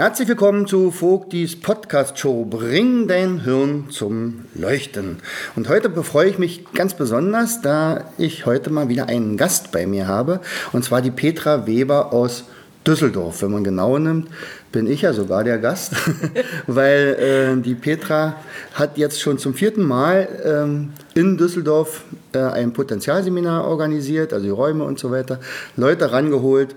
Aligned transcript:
Herzlich 0.00 0.28
willkommen 0.28 0.66
zu 0.66 0.90
Vogtis 0.90 1.60
Podcast 1.60 2.18
Show 2.18 2.46
Bring 2.46 3.06
dein 3.06 3.40
Hirn 3.40 3.90
zum 3.90 4.46
Leuchten. 4.54 5.18
Und 5.56 5.68
heute 5.68 5.90
befreue 5.90 6.30
ich 6.30 6.38
mich 6.38 6.64
ganz 6.72 6.94
besonders, 6.94 7.60
da 7.60 8.06
ich 8.16 8.46
heute 8.46 8.70
mal 8.70 8.88
wieder 8.88 9.10
einen 9.10 9.36
Gast 9.36 9.72
bei 9.72 9.86
mir 9.86 10.08
habe, 10.08 10.40
und 10.72 10.86
zwar 10.86 11.02
die 11.02 11.10
Petra 11.10 11.66
Weber 11.66 12.14
aus 12.14 12.44
Düsseldorf. 12.86 13.42
Wenn 13.42 13.50
man 13.50 13.62
genau 13.62 13.98
nimmt, 13.98 14.28
bin 14.72 14.90
ich 14.90 15.02
ja 15.02 15.12
sogar 15.12 15.44
der 15.44 15.58
Gast, 15.58 15.92
weil 16.66 17.58
äh, 17.58 17.62
die 17.62 17.74
Petra 17.74 18.36
hat 18.72 18.96
jetzt 18.96 19.20
schon 19.20 19.36
zum 19.36 19.52
vierten 19.52 19.82
Mal 19.82 20.28
ähm, 20.46 20.94
in 21.20 21.36
Düsseldorf 21.36 22.04
äh, 22.32 22.38
ein 22.38 22.72
Potenzialseminar 22.72 23.66
organisiert, 23.66 24.32
also 24.32 24.46
die 24.46 24.50
Räume 24.50 24.84
und 24.84 24.98
so 24.98 25.10
weiter, 25.10 25.38
Leute 25.76 26.12
rangeholt. 26.12 26.74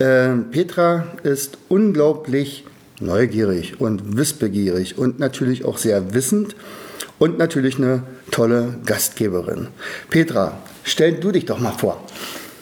Äh, 0.00 0.30
Petra 0.50 1.06
ist 1.22 1.58
unglaublich 1.68 2.64
neugierig 2.98 3.80
und 3.80 4.16
wissbegierig 4.16 4.98
und 4.98 5.20
natürlich 5.20 5.64
auch 5.64 5.78
sehr 5.78 6.12
wissend 6.12 6.56
und 7.20 7.38
natürlich 7.38 7.76
eine 7.78 8.02
tolle 8.32 8.80
Gastgeberin. 8.84 9.68
Petra, 10.10 10.58
stell 10.82 11.12
du 11.12 11.30
dich 11.30 11.44
doch 11.44 11.60
mal 11.60 11.72
vor. 11.72 12.02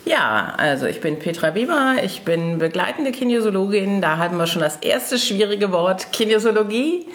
Ja, 0.05 0.53
also 0.59 0.85
ich 0.85 1.01
bin 1.01 1.19
Petra 1.19 1.55
Weber, 1.55 1.95
ich 2.05 2.23
bin 2.23 2.59
begleitende 2.59 3.13
Kinesiologin. 3.13 4.03
Da 4.03 4.19
hatten 4.19 4.37
wir 4.37 4.47
schon 4.47 4.61
das 4.61 4.77
erste 4.83 5.17
schwierige 5.17 5.73
Wort, 5.73 6.13
Kinesiologie. 6.13 7.07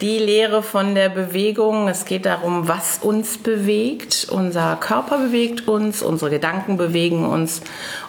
Die 0.00 0.18
Lehre 0.18 0.62
von 0.62 0.94
der 0.94 1.10
Bewegung. 1.10 1.86
Es 1.86 2.06
geht 2.06 2.24
darum, 2.24 2.68
was 2.68 3.00
uns 3.02 3.36
bewegt. 3.36 4.28
Unser 4.30 4.76
Körper 4.76 5.18
bewegt 5.18 5.68
uns, 5.68 6.00
unsere 6.00 6.30
Gedanken 6.30 6.78
bewegen 6.78 7.26
uns 7.26 7.60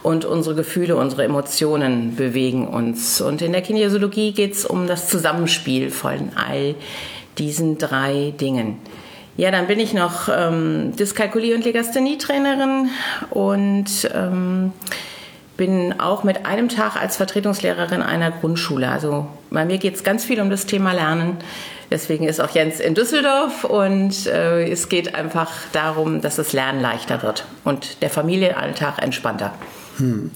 und 0.02 0.24
unsere 0.24 0.56
Gefühle, 0.56 0.96
unsere 0.96 1.26
Emotionen 1.26 2.16
bewegen 2.16 2.66
uns. 2.66 3.20
Und 3.20 3.42
in 3.42 3.52
der 3.52 3.62
Kinesiologie 3.62 4.32
geht 4.32 4.54
es 4.54 4.66
um 4.66 4.88
das 4.88 5.10
Zusammenspiel 5.10 5.90
von 5.92 6.32
all 6.36 6.76
diesen 7.38 7.78
drei 7.78 8.34
Dingen. 8.40 8.78
Ja, 9.36 9.52
dann 9.52 9.68
bin 9.68 9.82
ich 9.82 9.94
noch 9.94 10.30
ähm, 10.34 10.94
Dyskalkulie- 10.96 11.56
und 11.56 11.66
Legasthenie-Trainerin 11.66 12.90
und 13.32 14.10
ähm, 14.14 14.72
bin 15.58 16.00
auch 16.00 16.24
mit 16.24 16.46
einem 16.46 16.70
Tag 16.70 16.96
als 16.96 17.18
Vertretungslehrerin 17.18 18.02
einer 18.02 18.32
Grundschule. 18.32 18.90
Also 18.90 19.28
bei 19.52 19.66
mir 19.66 19.78
geht 19.78 19.96
es 19.96 20.04
ganz 20.04 20.24
viel 20.24 20.42
um 20.42 20.50
das 20.50 20.66
Thema 20.66 20.94
Lernen. 20.94 21.38
Deswegen 21.92 22.26
ist 22.28 22.40
auch 22.40 22.50
Jens 22.52 22.80
in 22.80 22.96
Düsseldorf 22.96 23.66
und 23.66 24.26
äh, 24.26 24.70
es 24.70 24.88
geht 24.88 25.14
einfach 25.14 25.52
darum, 25.74 26.22
dass 26.22 26.38
das 26.38 26.54
Lernen 26.54 26.82
leichter 26.82 27.22
wird 27.22 27.46
und 27.66 28.02
der 28.02 28.10
Familienalltag 28.10 29.04
entspannter. 29.04 29.54
Hm. 30.02 30.32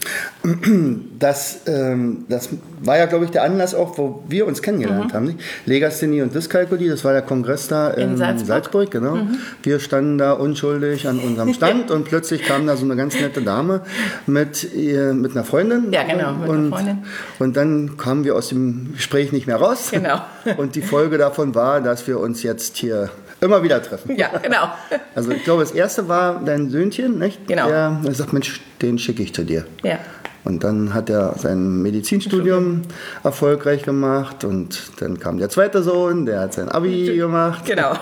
Das, 1.18 1.62
ähm, 1.66 2.26
das 2.28 2.50
war 2.82 2.98
ja, 2.98 3.06
glaube 3.06 3.26
ich, 3.26 3.32
der 3.32 3.44
Anlass 3.44 3.74
auch, 3.74 3.98
wo 3.98 4.24
wir 4.28 4.46
uns 4.46 4.62
kennengelernt 4.62 5.12
mhm. 5.12 5.14
haben. 5.14 5.26
Nicht? 5.28 5.40
Legasthenie 5.66 6.22
und 6.22 6.36
Dyskalkulie, 6.36 6.90
das 6.90 7.04
war 7.04 7.14
der 7.14 7.22
Kongress 7.22 7.68
da 7.68 7.90
in, 7.90 8.12
in 8.12 8.18
Salzburg. 8.18 8.48
Salzburg 8.48 8.92
genau. 8.92 9.16
Mhm. 9.16 9.38
Wir 9.64 9.80
standen 9.80 10.18
da 10.18 10.34
unschuldig 10.34 11.08
an 11.08 11.20
unserem 11.20 11.54
Stand 11.54 11.90
und 11.96 12.04
plötzlich 12.04 12.44
kam 12.44 12.68
da 12.68 12.76
so 12.76 12.84
eine 12.84 12.96
ganz 12.96 13.20
nette 13.20 13.42
Dame 13.42 13.82
mit, 14.28 14.76
mit 14.76 15.32
einer 15.32 15.44
Freundin. 15.46 15.92
Ja, 15.92 16.04
genau, 16.04 16.34
mit 16.34 16.50
und, 16.50 16.58
einer 16.58 16.70
Freundin. 16.76 16.98
Und 17.40 17.58
dann 17.58 17.98
kamen 17.98 18.26
wir 18.26 18.36
aus 18.36 18.50
dem 18.50 18.94
Gespräch 18.94 19.32
nicht 19.32 19.48
mehr 19.48 19.58
raus. 19.58 19.90
Genau. 19.92 20.22
Und 20.58 20.76
die 20.76 20.82
Folge 20.82 21.18
davon 21.18 21.56
war, 21.56 21.82
dass 21.82 22.08
wir 22.08 22.20
uns 22.20 22.44
jetzt 22.44 22.78
hier 22.78 23.10
immer 23.42 23.64
wieder 23.64 23.82
treffen. 23.82 24.16
Ja, 24.16 24.30
genau. 24.42 24.70
Also 25.16 25.32
ich 25.32 25.44
glaube, 25.44 25.64
das 25.64 25.72
erste 25.72 26.10
war 26.10 26.42
dein 26.44 26.70
Söhnchen, 26.70 27.20
nicht? 27.20 27.48
Genau. 27.48 27.68
Der, 27.68 28.02
der 28.04 28.14
sagt, 28.14 28.34
Mensch, 28.34 28.62
den 28.82 29.00
schicke 29.00 29.24
ich 29.24 29.34
zu 29.34 29.44
dir. 29.44 29.66
Ja. 29.82 29.98
Und 30.44 30.64
dann 30.64 30.94
hat 30.94 31.10
er 31.10 31.36
sein 31.38 31.82
Medizinstudium 31.82 32.84
erfolgreich 33.24 33.82
gemacht 33.84 34.44
und 34.44 34.92
dann 35.00 35.20
kam 35.20 35.40
der 35.40 35.50
zweite 35.50 35.82
Sohn, 35.82 36.26
der 36.26 36.42
hat 36.42 36.54
sein 36.54 36.70
Abi 36.70 37.16
gemacht. 37.16 37.66
Genau. 37.66 37.94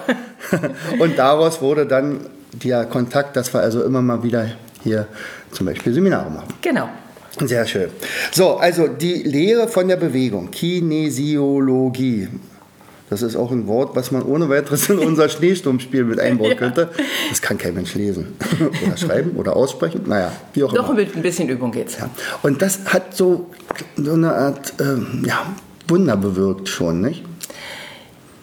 und 1.00 1.18
daraus 1.18 1.62
wurde 1.62 1.86
dann 1.86 2.20
der 2.52 2.86
Kontakt, 2.86 3.36
dass 3.38 3.54
wir 3.54 3.62
also 3.62 3.84
immer 3.84 4.02
mal 4.02 4.24
wieder 4.24 4.48
hier 4.84 5.08
zum 5.52 5.68
Beispiel 5.68 5.94
Seminare 5.94 6.30
machen. 6.30 6.54
Genau. 6.62 6.90
Sehr 7.40 7.66
schön. 7.66 7.90
So, 8.32 8.58
also 8.58 8.88
die 8.88 9.24
Lehre 9.24 9.68
von 9.68 9.88
der 9.88 9.98
Bewegung, 9.98 10.52
Kinesiologie. 10.52 12.28
Das 13.14 13.22
ist 13.22 13.36
auch 13.36 13.52
ein 13.52 13.68
Wort, 13.68 13.96
was 13.96 14.10
man 14.10 14.24
ohne 14.24 14.50
weiteres 14.50 14.90
in 14.90 14.98
unser 14.98 15.30
Schneesturmspiel 15.30 16.04
mit 16.04 16.20
einbauen 16.20 16.50
ja. 16.50 16.56
könnte. 16.56 16.90
Das 17.30 17.44
kann 17.44 17.60
kein 17.60 17.76
Mensch 17.76 17.94
lesen 17.94 18.36
oder 18.88 18.98
schreiben 18.98 19.38
oder 19.38 19.56
aussprechen. 19.56 20.02
Naja, 20.08 20.32
wie 20.54 20.64
auch 20.64 20.74
Doch 20.74 20.90
immer. 20.90 20.98
mit 20.98 21.16
ein 21.16 21.22
bisschen 21.22 21.48
Übung 21.48 21.72
geht's. 21.72 22.00
Ja. 22.00 22.10
Und 22.42 22.64
das 22.64 22.80
hat 22.92 23.16
so, 23.16 23.52
so 23.96 24.14
eine 24.14 24.34
Art 24.34 24.74
äh, 24.80 25.28
ja, 25.28 25.46
Wunder 25.88 26.18
bewirkt 26.18 26.70
schon, 26.70 27.02
nicht? 27.02 27.24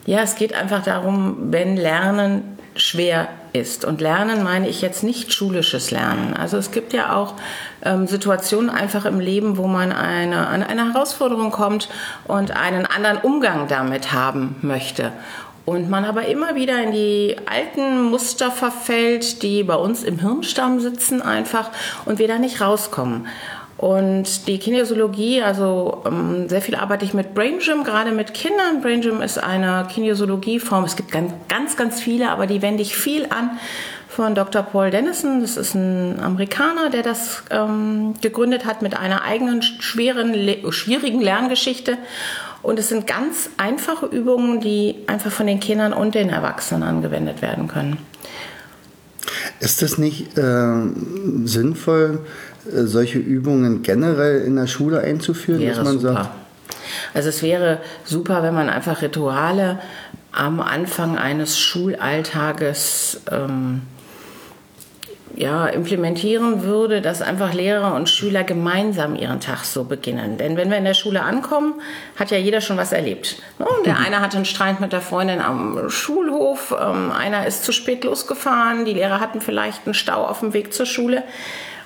Ja, 0.07 0.23
es 0.23 0.37
geht 0.37 0.55
einfach 0.55 0.85
darum, 0.85 1.37
wenn 1.51 1.77
Lernen 1.77 2.43
schwer 2.77 3.27
ist. 3.53 3.85
Und 3.85 4.01
Lernen 4.01 4.43
meine 4.43 4.69
ich 4.69 4.83
jetzt 4.83 5.03
nicht 5.03 5.33
schulisches 5.33 5.91
Lernen. 5.91 6.35
Also 6.35 6.57
es 6.57 6.71
gibt 6.71 6.93
ja 6.93 7.15
auch 7.17 7.35
ähm, 7.85 8.07
Situationen 8.07 8.71
einfach 8.71 9.05
im 9.05 9.21
Leben, 9.21 9.57
wo 9.57 9.67
man 9.67 9.93
eine, 9.93 10.47
an 10.47 10.63
eine 10.63 10.93
Herausforderung 10.93 11.51
kommt 11.51 11.89
und 12.27 12.57
einen 12.57 12.87
anderen 12.87 13.19
Umgang 13.19 13.69
damit 13.69 14.13
haben 14.13 14.57
möchte. 14.63 15.13
Und 15.67 15.89
man 15.91 16.05
aber 16.05 16.27
immer 16.27 16.55
wieder 16.55 16.83
in 16.83 16.93
die 16.93 17.37
alten 17.47 18.03
Muster 18.03 18.51
verfällt, 18.51 19.43
die 19.43 19.63
bei 19.63 19.77
uns 19.77 20.03
im 20.03 20.19
Hirnstamm 20.19 20.81
sitzen 20.81 21.23
einfach 21.23 21.71
und 22.07 22.19
wir 22.19 22.29
da 22.29 22.39
nicht 22.39 22.61
rauskommen. 22.61 23.27
Und 23.81 24.47
die 24.47 24.59
Kinesiologie, 24.59 25.41
also 25.41 26.03
ähm, 26.05 26.51
sehr 26.51 26.61
viel 26.61 26.75
arbeite 26.75 27.07
ich 27.07 27.15
mit 27.15 27.33
Brain 27.33 27.61
Gym, 27.61 27.83
gerade 27.83 28.13
mit 28.13 28.35
Kindern. 28.35 28.83
Brain 28.83 29.01
Gym 29.01 29.23
ist 29.23 29.43
eine 29.43 29.87
Kinesiologieform. 29.91 30.85
Es 30.85 30.97
gibt 30.97 31.11
ganz, 31.11 31.33
ganz, 31.49 31.79
ganz 31.79 31.99
viele, 31.99 32.29
aber 32.29 32.47
die 32.47 32.61
wende 32.61 32.83
ich 32.83 32.95
viel 32.95 33.25
an 33.31 33.59
von 34.07 34.35
Dr. 34.35 34.65
Paul 34.65 34.91
Dennison. 34.91 35.41
Das 35.41 35.57
ist 35.57 35.75
ein 35.75 36.21
Amerikaner, 36.21 36.91
der 36.91 37.03
das 37.03 37.43
ähm, 37.49 38.13
gegründet 38.21 38.67
hat 38.67 38.83
mit 38.83 38.99
einer 38.99 39.23
eigenen 39.23 39.63
schweren, 39.63 40.35
schwierigen 40.71 41.23
Lerngeschichte. 41.23 41.97
Und 42.61 42.79
es 42.79 42.91
sind 42.91 43.07
ganz 43.07 43.49
einfache 43.57 44.05
Übungen, 44.05 44.61
die 44.61 44.97
einfach 45.07 45.33
von 45.33 45.47
den 45.47 45.59
Kindern 45.59 45.95
und 45.95 46.15
den 46.15 46.29
Erwachsenen 46.29 46.83
angewendet 46.83 47.41
werden 47.41 47.67
können. 47.67 47.97
Ist 49.59 49.81
das 49.81 49.97
nicht 49.97 50.37
äh, 50.37 50.83
sinnvoll, 51.45 52.21
solche 52.65 53.19
Übungen 53.19 53.83
generell 53.83 54.43
in 54.43 54.57
der 54.57 54.67
Schule 54.67 55.01
einzuführen, 55.01 55.61
wäre 55.61 55.77
dass 55.77 55.85
man 55.85 55.99
super. 55.99 56.15
sagt? 56.15 56.31
Also 57.15 57.29
es 57.29 57.43
wäre 57.43 57.79
super, 58.05 58.43
wenn 58.43 58.55
man 58.55 58.69
einfach 58.69 59.03
Rituale 59.03 59.79
am 60.33 60.61
Anfang 60.61 61.19
eines 61.19 61.59
Schulalltages 61.59 63.21
ähm, 63.31 63.83
ja, 65.35 65.67
implementieren 65.69 66.65
würde, 66.65 67.01
dass 67.01 67.23
einfach 67.23 67.55
Lehrer 67.55 67.95
und 67.95 68.09
Schüler 68.09 68.45
gemeinsam 68.45 69.17
ihren 69.17 69.41
Tag 69.41 69.65
so 69.65 69.85
beginnen. 69.85 70.39
Denn 70.39 70.57
wenn 70.57 70.71
wir 70.71 70.77
in 70.77 70.85
der 70.85 70.95
Schule 70.95 71.23
ankommen, 71.23 71.75
hat 72.17 72.31
ja 72.31 72.39
jeder 72.39 72.61
schon 72.61 72.77
was 72.77 72.93
erlebt. 72.93 73.41
Ne? 73.59 73.67
Der 73.87 73.99
eine 73.99 74.21
hatte 74.21 74.37
einen 74.37 74.45
Streit 74.45 74.81
mit 74.81 74.93
der 74.93 75.01
Freundin 75.01 75.41
am 75.41 75.89
Schulhof, 75.89 76.75
ähm, 76.79 77.13
einer 77.13 77.47
ist 77.47 77.65
zu 77.65 77.73
spät 77.73 78.05
losgefahren, 78.05 78.85
die 78.85 78.95
Lehrer 78.95 79.21
hatten 79.21 79.41
vielleicht 79.41 79.87
einen 79.87 79.95
Stau 79.95 80.27
auf 80.27 80.41
dem 80.41 80.53
Weg 80.53 80.75
zur 80.75 80.87
Schule. 80.87 81.23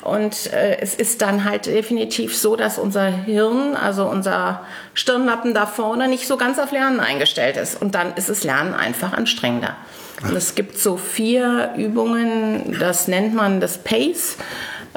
Und 0.05 0.53
äh, 0.53 0.79
es 0.81 0.95
ist 0.95 1.23
dann 1.23 1.45
halt 1.45 1.65
definitiv 1.65 2.37
so, 2.37 2.57
dass 2.57 2.79
unser 2.79 3.07
Hirn, 3.07 3.75
also 3.75 4.05
unser 4.05 4.61
Stirnlappen 4.93 5.55
da 5.55 5.65
vorne, 5.65 6.09
nicht 6.09 6.27
so 6.27 6.37
ganz 6.37 6.59
auf 6.59 6.73
Lernen 6.73 7.01
eingestellt 7.01 7.57
ist. 7.57 7.81
Und 7.81 7.95
dann 7.95 8.15
ist 8.15 8.29
es 8.29 8.45
Lernen 8.45 8.75
einfach 8.75 9.15
anstrengender. 9.15 9.77
Und 10.23 10.37
es 10.37 10.55
gibt 10.55 10.79
so 10.79 10.99
vier 10.99 11.73
Übungen, 11.77 12.77
das 12.79 13.09
nennt 13.09 13.35
man 13.35 13.61
das 13.61 13.79
Pace, 13.79 14.37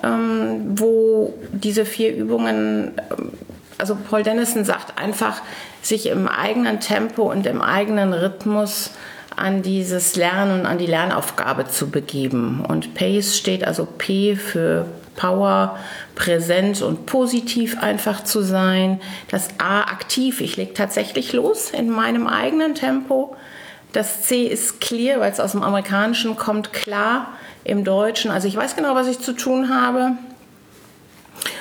ähm, 0.04 0.78
wo 0.78 1.34
diese 1.52 1.86
vier 1.86 2.14
Übungen, 2.14 2.92
ähm, 3.10 3.32
also 3.78 3.96
Paul 4.10 4.24
Dennison 4.24 4.66
sagt 4.66 4.98
einfach, 4.98 5.42
sich 5.82 6.08
im 6.08 6.28
eigenen 6.28 6.82
Tempo 6.82 7.32
und 7.32 7.46
im 7.46 7.62
eigenen 7.62 8.14
Rhythmus 8.14 8.92
an 9.38 9.62
dieses 9.62 10.16
Lernen, 10.16 10.66
an 10.66 10.78
die 10.78 10.86
Lernaufgabe 10.86 11.68
zu 11.68 11.90
begeben. 11.90 12.66
Und 12.68 12.94
PACE 12.94 13.38
steht 13.38 13.64
also 13.64 13.86
P 13.86 14.36
für 14.36 14.86
Power, 15.16 15.78
präsent 16.16 16.82
und 16.82 17.06
positiv 17.06 17.78
einfach 17.80 18.24
zu 18.24 18.42
sein. 18.42 19.00
Das 19.30 19.50
A 19.58 19.82
aktiv, 19.82 20.42
ich 20.42 20.58
lege 20.58 20.74
tatsächlich 20.74 21.34
los 21.34 21.72
in 21.72 21.90
meinem 21.90 22.28
eigenen 22.28 22.76
Tempo. 22.76 23.36
Das 23.94 24.24
C 24.24 24.44
ist 24.44 24.82
clear, 24.82 25.20
weil 25.20 25.32
es 25.32 25.40
aus 25.40 25.52
dem 25.52 25.64
Amerikanischen 25.64 26.36
kommt, 26.36 26.74
klar 26.74 27.34
im 27.64 27.84
Deutschen. 27.84 28.32
Also 28.32 28.48
ich 28.48 28.56
weiß 28.56 28.76
genau, 28.76 28.96
was 28.96 29.08
ich 29.08 29.20
zu 29.20 29.34
tun 29.34 29.70
habe. 29.74 30.14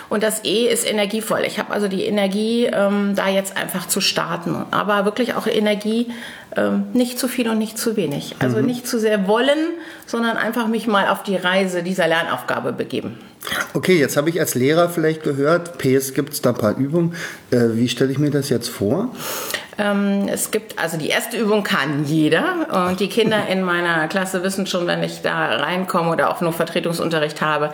Und 0.09 0.23
das 0.23 0.45
E 0.45 0.69
ist 0.69 0.89
energievoll. 0.89 1.43
Ich 1.47 1.59
habe 1.59 1.73
also 1.73 1.89
die 1.89 2.05
Energie, 2.05 2.67
ähm, 2.67 3.15
da 3.17 3.29
jetzt 3.29 3.57
einfach 3.57 3.87
zu 3.87 4.01
starten. 4.01 4.65
Aber 4.71 5.05
wirklich 5.05 5.35
auch 5.35 5.47
Energie, 5.47 6.09
ähm, 6.57 6.85
nicht 6.93 7.19
zu 7.19 7.29
viel 7.29 7.49
und 7.49 7.59
nicht 7.59 7.79
zu 7.79 7.97
wenig. 7.97 8.37
Also 8.39 8.59
mhm. 8.59 8.67
nicht 8.67 8.87
zu 8.87 8.99
sehr 9.01 9.27
wollen, 9.27 9.59
sondern 10.07 10.37
einfach 10.37 10.69
mich 10.69 10.87
mal 10.87 11.09
auf 11.09 11.23
die 11.23 11.37
Reise 11.37 11.83
dieser 11.83 12.07
Lernaufgabe 12.07 12.73
begeben. 12.73 13.19
Okay, 13.75 13.99
jetzt 13.99 14.17
habe 14.17 14.31
ich 14.31 14.41
als 14.41 14.55
Lehrer 14.55 14.89
vielleicht 14.89 15.23
gehört, 15.23 15.79
PS 15.79 16.15
gibt 16.15 16.33
es 16.33 16.43
da 16.43 16.51
ein 16.51 16.57
paar 16.57 16.77
Übungen. 16.77 17.15
Äh, 17.51 17.75
wie 17.75 17.89
stelle 17.89 18.11
ich 18.11 18.19
mir 18.19 18.31
das 18.31 18.49
jetzt 18.49 18.69
vor? 18.69 19.13
Ähm, 19.79 20.29
es 20.29 20.51
gibt, 20.51 20.79
also 20.79 20.97
die 20.97 21.09
erste 21.09 21.37
Übung 21.37 21.63
kann 21.63 22.05
jeder. 22.05 22.89
Und 22.89 23.01
die 23.01 23.09
Kinder 23.09 23.47
in 23.49 23.63
meiner 23.63 24.09
Klasse 24.09 24.43
wissen 24.43 24.67
schon, 24.67 24.87
wenn 24.87 25.03
ich 25.03 25.23
da 25.23 25.57
reinkomme 25.57 26.11
oder 26.11 26.31
auch 26.31 26.41
nur 26.41 26.53
Vertretungsunterricht 26.53 27.41
habe, 27.41 27.73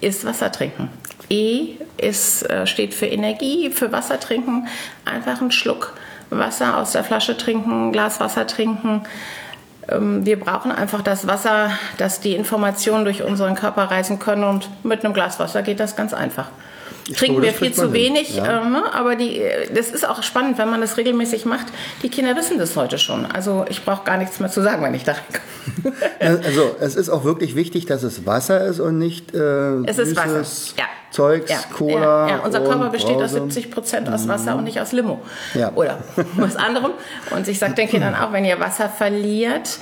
ist 0.00 0.24
Wasser 0.24 0.50
trinken. 0.50 0.90
E 1.30 1.76
ist, 1.96 2.48
äh, 2.50 2.66
steht 2.66 2.92
für 2.94 3.06
Energie, 3.06 3.70
für 3.70 3.92
Wasser 3.92 4.20
trinken. 4.20 4.66
Einfach 5.04 5.40
einen 5.40 5.52
Schluck 5.52 5.94
Wasser 6.30 6.78
aus 6.78 6.92
der 6.92 7.04
Flasche 7.04 7.36
trinken, 7.36 7.92
Glas 7.92 8.20
Wasser 8.20 8.46
trinken. 8.46 9.02
Ähm, 9.88 10.24
wir 10.26 10.38
brauchen 10.40 10.72
einfach 10.72 11.02
das 11.02 11.26
Wasser, 11.26 11.70
dass 11.98 12.20
die 12.20 12.34
Informationen 12.34 13.04
durch 13.04 13.22
unseren 13.22 13.54
Körper 13.54 13.84
reisen 13.84 14.18
können 14.18 14.44
und 14.44 14.68
mit 14.84 15.04
einem 15.04 15.14
Glas 15.14 15.38
Wasser 15.38 15.62
geht 15.62 15.80
das 15.80 15.96
ganz 15.96 16.14
einfach. 16.14 16.48
Ich 17.08 17.16
Trinken 17.16 17.40
glaube, 17.40 17.46
wir 17.46 17.52
viel 17.52 17.72
zu 17.72 17.92
wenig, 17.92 18.36
ja. 18.36 18.62
ähm, 18.62 18.76
aber 18.76 19.14
die, 19.14 19.42
das 19.74 19.90
ist 19.90 20.08
auch 20.08 20.22
spannend, 20.22 20.56
wenn 20.56 20.70
man 20.70 20.80
das 20.80 20.96
regelmäßig 20.96 21.44
macht. 21.44 21.66
Die 22.02 22.08
Kinder 22.08 22.34
wissen 22.36 22.58
das 22.58 22.76
heute 22.76 22.98
schon. 22.98 23.26
Also 23.26 23.66
ich 23.68 23.84
brauche 23.84 24.04
gar 24.04 24.16
nichts 24.16 24.40
mehr 24.40 24.50
zu 24.50 24.62
sagen, 24.62 24.82
wenn 24.82 24.94
ich 24.94 25.04
da 25.04 25.12
reinkomme. 25.12 25.94
also 26.44 26.76
es 26.80 26.94
ist 26.94 27.10
auch 27.10 27.24
wirklich 27.24 27.54
wichtig, 27.54 27.86
dass 27.86 28.02
es 28.02 28.24
Wasser 28.24 28.64
ist 28.64 28.80
und 28.80 28.98
nicht 28.98 29.34
äh, 29.34 29.82
es 29.84 29.98
ist 29.98 30.16
Wasser. 30.16 30.42
Ja. 30.78 30.84
Zeugs, 31.14 31.48
ja, 31.48 31.58
Cola. 31.72 32.26
Ja, 32.26 32.28
ja. 32.28 32.38
Unser 32.40 32.60
Körper 32.60 32.88
besteht 32.88 33.18
Brause. 33.18 33.36
aus 33.36 33.54
70 33.54 33.70
Prozent 33.70 34.08
aus 34.08 34.26
Wasser 34.26 34.56
und 34.56 34.64
nicht 34.64 34.80
aus 34.80 34.90
Limo. 34.90 35.22
Ja. 35.54 35.70
Oder 35.76 35.98
was 36.34 36.56
anderem. 36.56 36.90
Und 37.30 37.46
ich 37.46 37.56
sage 37.60 37.74
den 37.74 37.88
Kindern 37.88 38.16
auch, 38.16 38.32
wenn 38.32 38.44
ihr 38.44 38.58
Wasser 38.58 38.88
verliert, 38.88 39.78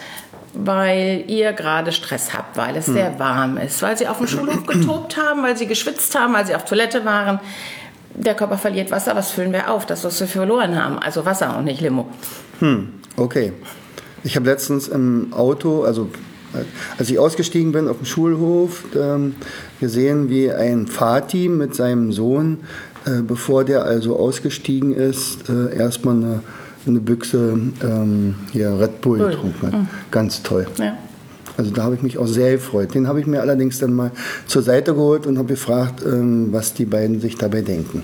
weil 0.55 1.25
ihr 1.29 1.53
gerade 1.53 1.93
Stress 1.93 2.35
habt, 2.35 2.57
weil 2.57 2.77
es 2.77 2.87
sehr 2.87 3.19
warm 3.19 3.57
ist, 3.57 3.81
weil 3.83 3.97
sie 3.97 4.07
auf 4.07 4.19
dem 4.19 4.27
Schulhof 4.27 4.67
getobt 4.67 5.17
haben, 5.17 5.43
weil 5.43 5.57
sie 5.57 5.67
geschwitzt 5.67 6.15
haben, 6.19 6.35
weil 6.35 6.47
sie 6.47 6.55
auf 6.55 6.65
Toilette 6.65 7.05
waren. 7.05 7.41
Der 8.15 8.35
Körper 8.35 8.59
verliert 8.59 8.91
Wasser, 8.91 9.17
was 9.17 9.31
füllen 9.31 9.53
wir 9.53 9.71
auf? 9.71 9.87
Das, 9.87 10.05
was 10.05 10.21
wir 10.21 10.27
verloren 10.27 10.83
haben. 10.83 10.99
Also 10.99 11.25
Wasser 11.25 11.57
und 11.57 11.65
nicht 11.65 11.81
Limo. 11.81 12.09
Hm, 12.59 12.93
okay. 13.17 13.53
Ich 14.25 14.37
habe 14.37 14.47
letztens 14.47 14.89
im 14.89 15.33
Auto, 15.33 15.85
also 15.85 16.11
als 16.99 17.11
ich 17.11 17.19
ausgestiegen 17.19 17.73
bin 17.73 17.89
auf 17.89 17.97
dem 17.99 18.07
Schulhof, 18.07 18.85
ähm, 18.95 19.35
gesehen, 19.81 20.29
wie 20.29 20.51
ein 20.51 20.87
Vati 20.87 21.49
mit 21.49 21.75
seinem 21.75 22.13
Sohn, 22.13 22.59
äh, 23.07 23.23
bevor 23.23 23.65
der 23.65 23.85
also 23.85 24.19
ausgestiegen 24.19 24.95
ist, 24.95 25.49
äh, 25.49 25.77
erstmal 25.77 26.17
eine, 26.17 26.41
eine 26.87 27.01
Büchse 27.01 27.59
ähm, 27.83 28.35
hier 28.53 28.79
Red 28.79 29.01
Bull 29.01 29.21
cool. 29.21 29.31
getrunken 29.31 29.67
hat. 29.67 29.73
Mhm. 29.73 29.89
Ganz 30.11 30.43
toll. 30.43 30.67
Ja. 30.79 30.97
Also 31.57 31.71
da 31.71 31.83
habe 31.83 31.95
ich 31.95 32.03
mich 32.03 32.19
auch 32.19 32.27
sehr 32.27 32.53
gefreut. 32.53 32.95
Den 32.95 33.07
habe 33.07 33.21
ich 33.21 33.27
mir 33.27 33.41
allerdings 33.41 33.79
dann 33.79 33.93
mal 33.93 34.11
zur 34.47 34.63
Seite 34.63 34.95
geholt 34.95 35.27
und 35.27 35.39
habe 35.39 35.49
gefragt, 35.49 36.03
ähm, 36.05 36.49
was 36.51 36.75
die 36.75 36.87
beiden 36.87 37.21
sich 37.21 37.37
dabei 37.37 37.61
denken. 37.61 38.03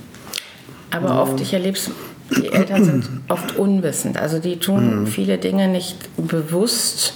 Aber 0.90 1.08
ja. 1.08 1.22
oft, 1.22 1.40
ich 1.40 1.52
erlebe 1.52 1.76
es, 1.76 1.90
die 2.36 2.48
Eltern 2.48 2.84
sind 2.84 3.08
oft 3.28 3.56
unwissend. 3.56 4.18
Also 4.18 4.38
die 4.38 4.58
tun 4.58 5.00
mhm. 5.00 5.06
viele 5.06 5.38
Dinge 5.38 5.68
nicht 5.68 5.96
bewusst 6.16 7.14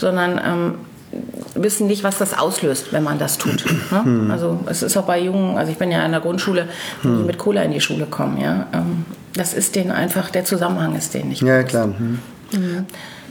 sondern 0.00 0.40
ähm, 0.44 0.74
wissen 1.54 1.86
nicht, 1.86 2.04
was 2.04 2.18
das 2.18 2.38
auslöst, 2.38 2.92
wenn 2.92 3.02
man 3.02 3.18
das 3.18 3.38
tut. 3.38 3.64
Ne? 3.90 4.04
Hm. 4.04 4.30
Also 4.30 4.60
es 4.66 4.82
ist 4.82 4.96
auch 4.96 5.04
bei 5.04 5.20
Jungen, 5.20 5.58
also 5.58 5.72
ich 5.72 5.78
bin 5.78 5.90
ja 5.90 6.04
in 6.04 6.12
der 6.12 6.20
Grundschule, 6.20 6.68
hm. 7.02 7.18
die 7.18 7.24
mit 7.24 7.38
Cola 7.38 7.62
in 7.62 7.72
die 7.72 7.80
Schule 7.80 8.06
kommen, 8.06 8.40
ja. 8.40 8.66
Ähm, 8.72 9.04
das 9.34 9.54
ist 9.54 9.76
denen 9.76 9.92
einfach, 9.92 10.30
der 10.30 10.44
Zusammenhang 10.44 10.96
ist 10.96 11.14
denen 11.14 11.28
nicht. 11.30 11.42
Ja, 11.42 11.62
klar. 11.62 11.86
Hm. 11.86 12.18
Mhm. 12.52 12.86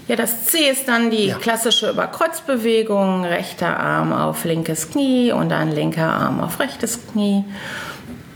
Ja, 0.08 0.16
das 0.16 0.46
C 0.46 0.70
ist 0.72 0.88
dann 0.88 1.12
die 1.12 1.28
ja. 1.28 1.38
klassische 1.38 1.92
Überkreuzbewegung, 1.92 3.26
rechter 3.26 3.80
Arm 3.80 4.12
auf 4.12 4.44
linkes 4.44 4.90
Knie 4.90 5.32
und 5.32 5.50
dann 5.50 5.72
linker 5.72 6.12
Arm 6.12 6.40
auf 6.40 6.60
rechtes 6.60 7.00
Knie. 7.12 7.46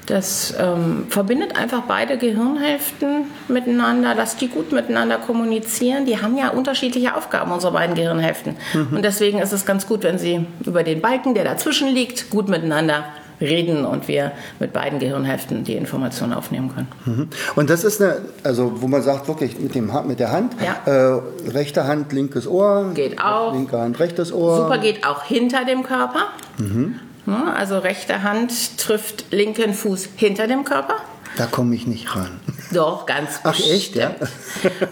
Das 0.05 0.53
ähm, 0.59 1.05
verbindet 1.09 1.57
einfach 1.57 1.83
beide 1.87 2.17
Gehirnhälften 2.17 3.25
miteinander, 3.47 4.15
dass 4.15 4.35
die 4.35 4.47
gut 4.47 4.71
miteinander 4.71 5.17
kommunizieren. 5.17 6.05
Die 6.05 6.21
haben 6.21 6.37
ja 6.37 6.49
unterschiedliche 6.49 7.15
Aufgaben, 7.15 7.51
unsere 7.51 7.71
beiden 7.71 7.95
Gehirnhälften. 7.95 8.55
Mhm. 8.73 8.97
Und 8.97 9.05
deswegen 9.05 9.39
ist 9.39 9.53
es 9.53 9.65
ganz 9.65 9.87
gut, 9.87 10.03
wenn 10.03 10.17
sie 10.17 10.45
über 10.65 10.83
den 10.83 11.01
Balken, 11.01 11.33
der 11.33 11.45
dazwischen 11.45 11.87
liegt, 11.89 12.29
gut 12.29 12.49
miteinander 12.49 13.05
reden 13.41 13.85
und 13.85 14.07
wir 14.07 14.31
mit 14.59 14.73
beiden 14.73 14.99
Gehirnhälften 14.99 15.63
die 15.63 15.75
Informationen 15.75 16.33
aufnehmen 16.33 16.73
können. 16.73 16.87
Mhm. 17.05 17.29
Und 17.55 17.69
das 17.69 17.83
ist 17.83 18.01
eine, 18.01 18.17
also 18.43 18.81
wo 18.81 18.87
man 18.87 19.01
sagt 19.01 19.27
wirklich 19.27 19.59
mit, 19.59 19.75
dem, 19.75 19.91
mit 20.07 20.19
der 20.19 20.31
Hand, 20.31 20.53
ja. 20.63 20.91
äh, 20.91 21.49
rechte 21.49 21.85
Hand, 21.85 22.13
linkes 22.13 22.47
Ohr, 22.47 22.91
geht 22.93 23.21
auch, 23.21 23.53
linke 23.53 23.77
Hand, 23.79 23.99
rechtes 23.99 24.31
Ohr. 24.31 24.57
Super 24.57 24.77
geht 24.77 25.05
auch 25.05 25.23
hinter 25.23 25.65
dem 25.65 25.83
Körper. 25.83 26.27
Mhm. 26.57 26.99
Ne? 27.25 27.53
Also 27.55 27.79
rechte 27.79 28.23
Hand 28.23 28.77
trifft 28.77 29.25
linken 29.31 29.73
Fuß 29.73 30.09
hinter 30.15 30.47
dem 30.47 30.63
Körper. 30.63 30.97
Da 31.37 31.47
komme 31.47 31.75
ich 31.75 31.87
nicht 31.87 32.15
ran. 32.15 32.39
Doch, 32.71 33.05
ganz 33.05 33.39
Ach, 33.43 33.59
echt, 33.59 33.95
ja? 33.95 34.15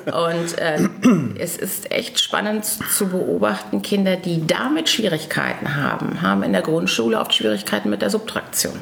Und 0.06 0.58
äh, 0.58 0.88
es 1.40 1.58
ist 1.58 1.92
echt 1.92 2.20
spannend 2.20 2.66
zu 2.66 3.08
beobachten, 3.08 3.82
Kinder, 3.82 4.16
die 4.16 4.46
damit 4.46 4.90
Schwierigkeiten 4.90 5.76
haben, 5.76 6.22
haben 6.22 6.44
in 6.44 6.54
der 6.54 6.62
Grundschule 6.62 7.20
oft 7.20 7.34
Schwierigkeiten 7.34 7.90
mit 7.90 8.02
der 8.02 8.10
Subtraktion. 8.10 8.74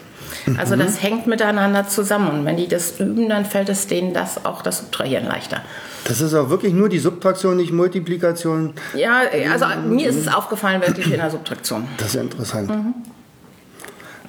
Also 0.58 0.76
mhm. 0.76 0.80
das 0.80 1.02
hängt 1.02 1.28
miteinander 1.28 1.88
zusammen. 1.88 2.30
Und 2.30 2.46
wenn 2.46 2.56
die 2.58 2.68
das 2.68 3.00
üben, 3.00 3.30
dann 3.30 3.46
fällt 3.46 3.70
es 3.70 3.88
denen 3.88 4.14
das 4.14 4.46
auch 4.46 4.62
das 4.62 4.80
Subtrahieren 4.80 5.26
leichter. 5.26 5.62
Das 6.06 6.22
ist 6.22 6.34
auch 6.34 6.50
wirklich 6.50 6.74
nur 6.74 6.88
die 6.88 7.00
Subtraktion, 7.00 7.58
nicht 7.58 7.74
Multiplikation? 7.74 8.74
Ja, 8.96 9.24
also 9.52 9.66
mir 9.86 10.10
ist 10.10 10.16
es 10.16 10.28
aufgefallen, 10.28 10.82
wirklich 10.82 11.12
in 11.12 11.20
der 11.20 11.30
Subtraktion. 11.30 11.88
Das 11.98 12.16
ist 12.16 12.22
interessant. 12.22 12.70
Mhm. 12.70 12.94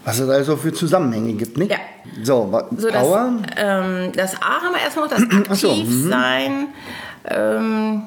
Was 0.05 0.19
es 0.19 0.29
also 0.29 0.57
für 0.57 0.73
Zusammenhänge 0.73 1.35
gibt, 1.35 1.59
nicht? 1.59 1.71
Ja. 1.71 1.79
So, 2.23 2.51
so 2.77 2.89
Power? 2.89 3.33
Das, 3.43 3.55
ähm, 3.59 4.13
das 4.15 4.35
A 4.43 4.63
haben 4.63 4.75
wir 4.75 4.81
erstmal 4.81 5.09
noch, 5.09 5.15
das 5.15 5.23
Aktivsein. 5.31 6.69
So, 7.29 7.35
mhm. 7.35 7.59
ähm, 7.59 8.03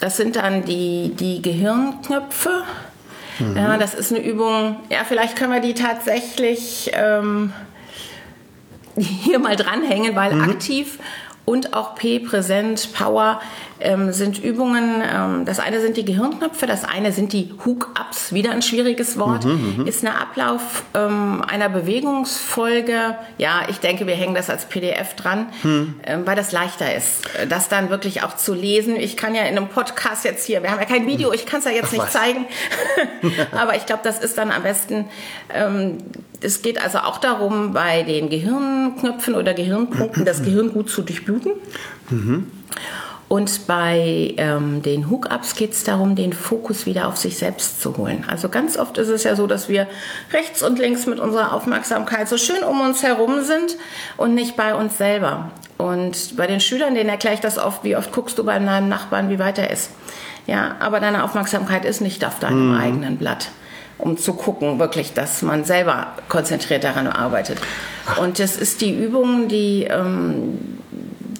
das 0.00 0.16
sind 0.16 0.36
dann 0.36 0.64
die, 0.64 1.12
die 1.14 1.42
Gehirnknöpfe. 1.42 2.64
Mhm. 3.38 3.56
Ja, 3.56 3.76
das 3.76 3.94
ist 3.94 4.12
eine 4.12 4.24
Übung, 4.24 4.76
ja, 4.90 5.04
vielleicht 5.06 5.36
können 5.36 5.52
wir 5.52 5.60
die 5.60 5.74
tatsächlich 5.74 6.90
ähm, 6.94 7.52
hier 8.96 9.38
mal 9.38 9.56
dranhängen, 9.56 10.16
weil 10.16 10.34
mhm. 10.34 10.42
aktiv 10.42 10.98
und 11.44 11.74
auch 11.74 11.96
P, 11.96 12.20
Präsent, 12.20 12.92
Power 12.92 13.40
ähm, 13.80 14.12
sind 14.12 14.42
Übungen. 14.42 15.02
Ähm, 15.02 15.44
das 15.44 15.58
eine 15.58 15.80
sind 15.80 15.96
die 15.96 16.04
Gehirnknöpfe, 16.04 16.66
das 16.66 16.84
eine 16.84 17.12
sind 17.12 17.32
die 17.32 17.52
Hook-Ups, 17.64 18.32
wieder 18.32 18.52
ein 18.52 18.62
schwieriges 18.62 19.18
Wort. 19.18 19.44
Mhm, 19.44 19.74
mhm, 19.78 19.86
ist 19.86 20.04
ein 20.04 20.12
Ablauf 20.12 20.84
ähm, 20.94 21.42
einer 21.46 21.68
Bewegungsfolge. 21.68 23.16
Ja, 23.38 23.62
ich 23.68 23.80
denke, 23.80 24.06
wir 24.06 24.14
hängen 24.14 24.34
das 24.34 24.50
als 24.50 24.66
PDF 24.66 25.14
dran, 25.16 25.46
mhm. 25.64 25.94
ähm, 26.04 26.26
weil 26.26 26.36
das 26.36 26.52
leichter 26.52 26.94
ist, 26.94 27.22
das 27.48 27.68
dann 27.68 27.90
wirklich 27.90 28.22
auch 28.22 28.36
zu 28.36 28.54
lesen. 28.54 28.94
Ich 28.94 29.16
kann 29.16 29.34
ja 29.34 29.42
in 29.42 29.56
einem 29.56 29.68
Podcast 29.68 30.24
jetzt 30.24 30.46
hier, 30.46 30.62
wir 30.62 30.70
haben 30.70 30.78
ja 30.78 30.86
kein 30.86 31.06
Video, 31.06 31.32
ich 31.32 31.46
kann 31.46 31.58
es 31.58 31.64
ja 31.64 31.72
jetzt 31.72 31.88
Ach, 31.88 31.92
nicht 31.92 32.02
was? 32.02 32.12
zeigen, 32.12 32.46
aber 33.52 33.74
ich 33.74 33.86
glaube, 33.86 34.02
das 34.04 34.20
ist 34.20 34.38
dann 34.38 34.50
am 34.52 34.62
besten. 34.62 35.06
Es 36.42 36.62
geht 36.62 36.82
also 36.82 36.98
auch 36.98 37.18
darum, 37.18 37.72
bei 37.72 38.02
den 38.02 38.28
Gehirnknöpfen 38.28 39.34
oder 39.34 39.54
Gehirnpunkten 39.54 40.24
das 40.24 40.42
Gehirn 40.42 40.72
gut 40.72 40.90
zu 40.90 41.02
durchbluten. 41.02 41.52
Mhm. 42.10 42.46
Und 43.32 43.66
bei 43.66 44.34
ähm, 44.36 44.82
den 44.82 45.08
Hookups 45.08 45.54
geht 45.54 45.72
es 45.72 45.84
darum, 45.84 46.16
den 46.16 46.34
Fokus 46.34 46.84
wieder 46.84 47.08
auf 47.08 47.16
sich 47.16 47.38
selbst 47.38 47.80
zu 47.80 47.96
holen. 47.96 48.26
Also 48.28 48.50
ganz 48.50 48.76
oft 48.76 48.98
ist 48.98 49.08
es 49.08 49.24
ja 49.24 49.36
so, 49.36 49.46
dass 49.46 49.70
wir 49.70 49.86
rechts 50.34 50.62
und 50.62 50.78
links 50.78 51.06
mit 51.06 51.18
unserer 51.18 51.54
Aufmerksamkeit 51.54 52.28
so 52.28 52.36
schön 52.36 52.62
um 52.62 52.82
uns 52.82 53.02
herum 53.02 53.42
sind 53.42 53.78
und 54.18 54.34
nicht 54.34 54.54
bei 54.54 54.74
uns 54.74 54.98
selber. 54.98 55.50
Und 55.78 56.36
bei 56.36 56.46
den 56.46 56.60
Schülern, 56.60 56.94
denen 56.94 57.08
erkläre 57.08 57.34
ich 57.34 57.40
das 57.40 57.56
oft, 57.56 57.84
wie 57.84 57.96
oft 57.96 58.12
guckst 58.12 58.36
du 58.36 58.44
bei 58.44 58.58
deinem 58.58 58.90
Nachbarn, 58.90 59.30
wie 59.30 59.38
weit 59.38 59.56
er 59.56 59.70
ist. 59.70 59.92
Ja, 60.46 60.76
aber 60.80 61.00
deine 61.00 61.24
Aufmerksamkeit 61.24 61.86
ist 61.86 62.02
nicht 62.02 62.26
auf 62.26 62.38
deinem 62.38 62.72
mhm. 62.72 62.78
eigenen 62.78 63.16
Blatt 63.16 63.48
um 64.02 64.18
zu 64.18 64.34
gucken, 64.34 64.78
wirklich, 64.78 65.14
dass 65.14 65.42
man 65.42 65.64
selber 65.64 66.08
konzentriert 66.28 66.84
daran 66.84 67.06
arbeitet. 67.06 67.58
Und 68.20 68.38
das 68.38 68.56
ist 68.56 68.80
die 68.80 68.92
Übung, 68.92 69.48
die 69.48 69.84
ähm, 69.84 70.58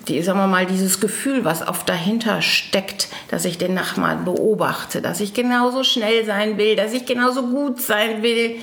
die, 0.09 0.23
sagen 0.23 0.39
wir 0.39 0.47
mal, 0.47 0.67
dieses 0.67 1.01
Gefühl, 1.01 1.45
was 1.45 1.67
oft 1.67 1.89
dahinter 1.89 2.43
steckt, 2.43 3.09
dass 3.31 3.45
ich 3.45 3.59
den 3.59 3.75
Nachbarn 3.75 4.25
beobachte, 4.25 5.01
dass 5.01 5.21
ich 5.21 5.33
genauso 5.33 5.85
schnell 5.85 6.25
sein 6.25 6.59
will, 6.59 6.77
dass 6.77 6.93
ich 6.93 7.07
genauso 7.07 7.43
gut 7.43 7.81
sein 7.81 8.23
will, 8.23 8.57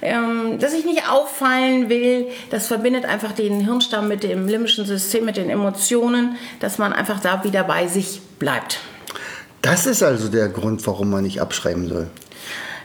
ähm, 0.00 0.58
dass 0.58 0.72
ich 0.72 0.84
nicht 0.84 1.08
auffallen 1.10 1.88
will. 1.88 2.28
Das 2.50 2.68
verbindet 2.68 3.04
einfach 3.04 3.32
den 3.32 3.60
Hirnstamm 3.60 4.08
mit 4.08 4.22
dem 4.22 4.48
limbischen 4.48 4.86
System, 4.86 5.24
mit 5.24 5.36
den 5.36 5.50
Emotionen, 5.50 6.36
dass 6.60 6.78
man 6.78 6.92
einfach 6.92 7.20
da 7.20 7.44
wieder 7.44 7.64
bei 7.64 7.86
sich 7.86 8.20
bleibt. 8.38 8.80
Das 9.60 9.86
ist 9.86 10.02
also 10.02 10.28
der 10.28 10.48
Grund, 10.48 10.86
warum 10.86 11.10
man 11.10 11.24
nicht 11.24 11.40
abschreiben 11.40 11.88
soll. 11.88 12.08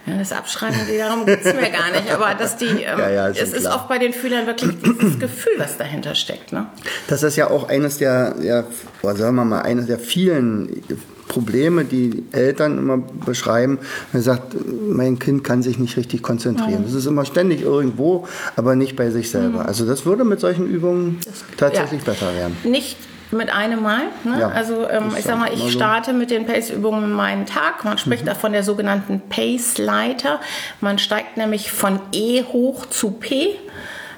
Ja, 0.06 0.18
das 0.18 0.34
Abschreiben, 0.34 0.78
darum 0.98 1.26
geht 1.26 1.46
es 1.46 1.54
mir 1.54 1.70
gar 1.70 1.92
nicht. 1.92 2.12
Aber 2.14 2.34
dass 2.36 2.58
die, 2.58 2.66
ähm, 2.66 2.82
ja, 3.00 3.10
ja, 3.10 3.28
ist 3.28 3.42
es 3.42 3.54
ist 3.54 3.66
oft 3.68 3.88
bei 3.88 4.00
den 4.00 4.12
Fühlern 4.12 4.46
wirklich 4.46 4.72
dieses 4.82 5.18
Gefühl, 5.18 5.54
was 5.58 5.78
dahinter 5.78 6.14
steckt. 6.14 6.52
Ne? 6.52 6.68
Das 7.08 7.24
ist 7.24 7.38
ja 7.38 7.50
auch 7.50 7.70
eines 7.70 8.00
der, 8.00 8.36
ja, 8.42 8.66
sagen 9.02 9.36
wir 9.36 9.46
mal, 9.46 9.62
eines 9.62 9.88
der 9.88 10.00
vielen 10.00 10.84
Probleme, 11.30 11.86
die 11.86 12.26
Eltern 12.34 12.78
immer 12.78 12.98
beschreiben. 12.98 13.80
Man 14.12 14.22
sagt, 14.22 14.56
mein 14.88 15.20
Kind 15.20 15.44
kann 15.44 15.64
sich 15.64 15.80
nicht 15.80 15.96
richtig 15.96 16.22
konzentrieren. 16.22 16.84
Es 16.86 16.94
ist 16.94 17.06
immer 17.06 17.24
ständig 17.24 17.62
irgendwo, 17.62 18.28
aber 18.58 18.76
nicht 18.76 18.98
bei 18.98 19.10
sich 19.10 19.32
selber. 19.32 19.62
Mhm. 19.62 19.68
Also 19.68 19.86
das 19.86 20.06
würde 20.06 20.26
mit 20.26 20.42
solchen 20.42 20.68
Übungen 20.68 21.20
tatsächlich 21.58 22.02
ja. 22.06 22.12
besser 22.12 22.36
werden. 22.36 22.58
Nicht 22.66 22.98
mit 23.34 23.54
einem 23.54 23.82
Mal. 23.82 24.04
Ne? 24.24 24.40
Ja, 24.40 24.50
also 24.50 24.88
ähm, 24.90 25.12
ich 25.18 25.26
sag 25.26 25.38
mal, 25.38 25.52
ich 25.54 25.72
starte 25.72 26.14
mit 26.14 26.32
den 26.32 26.46
Pace-Übungen 26.46 27.12
meinen 27.12 27.46
Tag. 27.46 27.84
Man 27.84 27.98
spricht 27.98 28.24
mhm. 28.24 28.28
da 28.28 28.36
von 28.36 28.52
der 28.54 28.64
sogenannten 28.64 29.22
Pace-Leiter. 29.30 30.40
Man 30.82 31.00
steigt 31.00 31.38
nämlich 31.38 31.72
von 31.72 32.00
E 32.14 32.44
hoch 32.44 32.86
zu 32.86 33.12
P. 33.12 33.56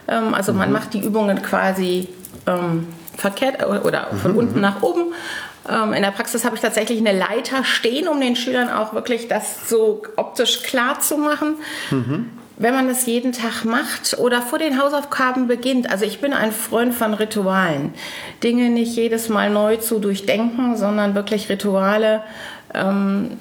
Ähm, 0.07 0.33
also 0.33 0.51
mhm. 0.51 0.59
man 0.59 0.71
macht 0.71 0.93
die 0.93 0.99
Übungen 0.99 1.41
quasi 1.41 2.09
ähm, 2.47 2.87
verkehrt 3.17 3.61
äh, 3.61 3.65
oder 3.65 4.07
von 4.21 4.33
mhm. 4.33 4.37
unten 4.37 4.61
nach 4.61 4.81
oben. 4.81 5.13
Ähm, 5.67 5.93
in 5.93 6.03
der 6.03 6.11
Praxis 6.11 6.45
habe 6.45 6.55
ich 6.55 6.61
tatsächlich 6.61 6.99
eine 6.99 7.17
Leiter 7.17 7.63
stehen, 7.63 8.07
um 8.07 8.19
den 8.19 8.35
Schülern 8.35 8.69
auch 8.69 8.93
wirklich 8.93 9.27
das 9.27 9.67
so 9.67 10.03
optisch 10.15 10.63
klar 10.63 10.99
zu 10.99 11.17
machen. 11.17 11.55
Wenn 12.57 12.73
man 12.73 12.87
das 12.87 13.05
jeden 13.05 13.33
Tag 13.33 13.65
macht 13.65 14.17
oder 14.17 14.41
vor 14.41 14.59
den 14.59 14.81
Hausaufgaben 14.81 15.47
beginnt. 15.47 15.91
Also 15.91 16.05
ich 16.05 16.21
bin 16.21 16.31
ein 16.31 16.53
Freund 16.53 16.93
von 16.93 17.13
Ritualen. 17.13 17.93
Dinge 18.43 18.69
nicht 18.69 18.95
jedes 18.95 19.27
Mal 19.27 19.49
neu 19.49 19.77
zu 19.77 19.99
durchdenken, 19.99 20.77
sondern 20.77 21.15
wirklich 21.15 21.49
Rituale 21.49 22.21
ähm, 22.73 23.31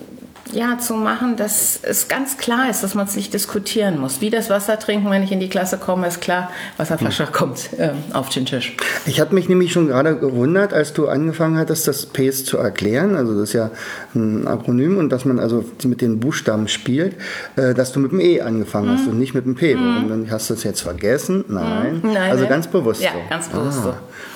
ja, 0.53 0.79
zu 0.79 0.95
machen, 0.95 1.37
dass 1.37 1.81
es 1.83 2.09
ganz 2.09 2.37
klar 2.37 2.71
ist, 2.71 2.83
dass 2.83 2.95
man 2.95 3.07
es 3.07 3.17
nicht 3.17 3.33
diskutieren 3.33 3.99
muss. 3.99 4.21
Wie 4.21 4.31
das 4.31 4.51
Wasser 4.51 4.79
trinken, 4.79 5.11
wenn 5.11 5.23
ich 5.23 5.33
in 5.33 5.41
die 5.41 5.49
Klasse 5.49 5.79
komme, 5.79 6.07
ist 6.07 6.21
klar, 6.21 6.51
Wasserflasche 6.77 7.27
hm. 7.27 7.33
kommt 7.33 7.71
äh, 7.79 7.91
auf 8.13 8.29
den 8.29 8.47
Tisch. 8.47 8.77
Ich 9.07 9.21
habe 9.21 9.35
mich 9.35 9.49
nämlich 9.49 9.73
schon 9.73 9.89
gerade 9.89 10.17
gewundert, 10.17 10.73
als 10.73 10.93
du 10.93 11.09
angefangen 11.09 11.57
hattest, 11.57 11.89
das 11.89 12.07
PACE 12.07 12.45
zu 12.45 12.59
erklären. 12.59 13.17
Also 13.17 13.33
das 13.35 13.51
ist 13.51 13.53
ja 13.55 13.71
ein 14.15 14.47
Akronym 14.47 14.99
und 14.99 15.11
dass 15.11 15.25
man 15.25 15.39
also 15.39 15.65
mit 15.85 16.01
den 16.01 16.21
Buchstaben 16.21 16.69
spielt, 16.69 17.17
äh, 17.57 17.75
dass 17.75 17.93
du 17.93 18.01
mit 18.01 18.13
dem 18.13 18.21
E 18.21 18.41
angefangen 18.41 18.91
hast 18.91 19.05
hm. 19.05 19.13
und 19.13 19.19
nicht 19.19 19.35
mit 19.35 19.47
dem 19.47 19.55
P. 19.55 19.75
Hm. 19.75 19.81
Warum 19.81 20.09
dann 20.09 20.31
hast 20.31 20.51
du 20.51 20.55
das 20.55 20.63
jetzt 20.65 20.83
vergessen? 20.83 21.45
Nein. 21.49 22.03
Hm. 22.03 22.13
Nein 22.13 22.31
also 22.31 22.47
ganz 22.47 22.67
bewusst 22.67 23.03
ja, 23.03 23.13
so. 23.13 23.19
ganz 23.29 23.49
bewusst 23.49 23.79
ah, 23.81 23.83
so. 23.83 23.95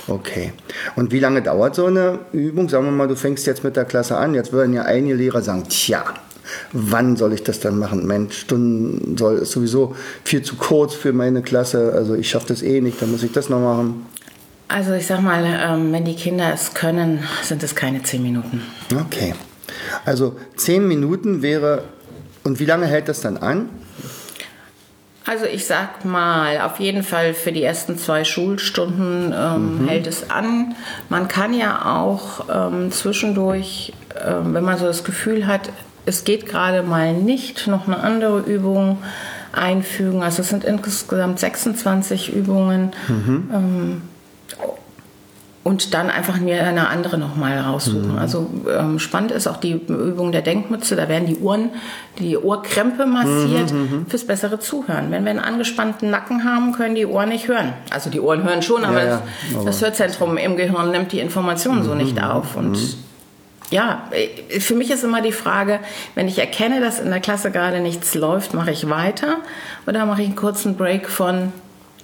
Okay. 0.09 0.53
Und 0.97 1.13
wie 1.13 1.21
lange 1.21 1.43
dauert 1.43 1.75
so 1.75 1.87
eine 1.87 2.19
Übung? 2.33 2.69
Sagen 2.69 2.87
wir 2.87 2.93
mal, 2.93 3.09
du 3.09 3.15
fängst 3.15 3.47
jetzt 3.47 3.63
mit 3.63 3.77
der 3.77 3.85
Klasse 3.85 4.17
an. 4.17 4.35
Jetzt 4.35 4.53
würden 4.53 4.73
ja 4.73 4.83
einige 4.83 5.15
Lehrer 5.15 5.43
sagen, 5.43 5.65
tja, 5.69 5.98
wann 6.73 7.17
soll 7.17 7.33
ich 7.33 7.43
das 7.43 7.61
dann 7.61 7.79
machen? 7.79 8.07
Mein 8.07 8.31
Stunden 8.31 9.17
soll 9.17 9.39
ist 9.39 9.53
sowieso 9.53 9.95
viel 10.25 10.43
zu 10.43 10.57
kurz 10.57 10.95
für 10.95 11.13
meine 11.13 11.43
Klasse, 11.43 11.93
also 11.95 12.15
ich 12.15 12.31
schaffe 12.31 12.49
das 12.49 12.63
eh 12.63 12.81
nicht, 12.81 13.01
dann 13.03 13.11
muss 13.11 13.23
ich 13.23 13.33
das 13.33 13.49
noch 13.49 13.61
machen. 13.61 14.07
Also 14.69 14.93
ich 14.93 15.07
sag 15.07 15.23
mal, 15.23 15.45
ähm, 15.45 15.93
wenn 15.93 16.05
die 16.05 16.15
Kinder 16.15 16.53
es 16.53 16.75
können, 16.75 17.25
sind 17.43 17.63
es 17.63 17.75
keine 17.75 18.03
zehn 18.03 18.23
Minuten. 18.23 18.63
Okay. 18.95 19.35
Also 20.05 20.37
zehn 20.57 20.87
Minuten 20.87 21.41
wäre, 21.41 21.85
und 22.45 22.61
wie 22.61 22.67
lange 22.67 22.87
hält 22.87 23.09
das 23.09 23.23
dann 23.23 23.39
an? 23.39 23.71
Also 25.25 25.45
ich 25.45 25.67
sag 25.67 26.05
mal, 26.07 26.61
auf 26.63 26.81
jeden 26.81 27.03
Fall 27.03 27.35
für 27.35 27.53
die 27.53 27.63
ersten 27.63 27.99
zwei 27.99 28.25
Schulstunden 28.25 29.35
ähm, 29.37 29.83
mhm. 29.83 29.89
hält 29.89 30.07
es 30.07 30.31
an. 30.31 30.75
Man 31.11 31.29
kann 31.29 31.53
ja 31.53 32.01
auch 32.01 32.47
ähm, 32.51 32.91
zwischendurch, 32.91 33.93
ähm, 34.27 34.55
wenn 34.55 34.65
man 34.65 34.79
so 34.79 34.87
das 34.87 35.05
Gefühl 35.05 35.47
hat, 35.47 35.71
es 36.09 36.25
geht 36.25 36.47
gerade 36.47 36.83
mal 36.83 37.13
nicht, 37.13 37.67
noch 37.67 37.87
eine 37.87 38.01
andere 38.01 38.41
Übung 38.41 38.99
einfügen. 39.53 40.23
Also 40.23 40.43
es 40.43 40.49
sind 40.49 40.65
insgesamt 40.65 41.39
26 41.39 42.35
Übungen. 42.35 42.93
Mhm. 43.09 43.51
Ähm, 43.53 44.03
und 45.65 45.93
dann 45.93 46.09
einfach 46.09 46.41
mir 46.41 46.65
eine 46.65 46.89
andere 46.89 47.19
nochmal 47.19 47.59
raussuchen. 47.59 48.13
Mhm. 48.13 48.19
Also 48.19 48.49
ähm, 48.75 48.99
spannend 48.99 49.33
ist 49.33 49.47
auch 49.47 49.59
die 49.59 49.73
Übung 49.73 50.33
der 50.33 50.41
Denkmütze. 50.41 50.97
Da 50.97 51.11
werden 51.11 51.27
die 51.27 51.41
Ohren, 51.41 51.69
die 52.19 52.39
Ohrkrempe 52.39 53.05
massiert 53.05 53.71
mhm, 53.71 53.79
mhm, 53.79 54.07
fürs 54.07 54.25
bessere 54.25 54.61
Zuhören. 54.61 55.11
Wenn 55.11 55.25
wir 55.25 55.31
einen 55.31 55.41
angespannten 55.41 56.09
Nacken 56.09 56.45
haben, 56.45 56.73
können 56.73 56.95
die 56.95 57.05
Ohren 57.05 57.29
nicht 57.29 57.49
hören. 57.49 57.75
Also 57.91 58.09
die 58.09 58.21
Ohren 58.21 58.45
hören 58.45 58.63
schon, 58.63 58.83
aber, 58.83 59.05
ja, 59.05 59.11
ja. 59.11 59.23
aber 59.57 59.67
das 59.67 59.83
Hörzentrum 59.83 60.39
im 60.39 60.57
Gehirn 60.57 60.91
nimmt 60.91 61.13
die 61.13 61.21
Informationen 61.21 61.83
so 61.83 61.95
nicht 61.95 62.17
mhm, 62.17 62.23
auf. 62.23 62.57
Und 62.57 62.71
mhm 62.71 63.08
ja, 63.71 64.09
äh, 64.11 64.61
für 64.61 64.75
mich 64.75 64.91
ist 64.91 65.05
immer 65.05 65.23
die 65.23 65.33
Frage, 65.33 65.81
wenn 66.15 66.29
ich 66.29 66.39
erkenne, 66.39 66.81
dass 66.81 67.01
in 67.01 67.11
der 67.11 67.21
Klasse 67.21 67.51
gerade 67.51 67.81
nichts 67.81 68.15
läuft, 68.15 68.55
mache 68.55 68.71
ich 68.71 68.89
weiter 68.89 69.37
oder 69.87 70.07
mache 70.07 70.23
ich 70.23 70.29
einen 70.29 70.37
kurzen 70.37 70.77
Break 70.77 71.09
von 71.09 71.53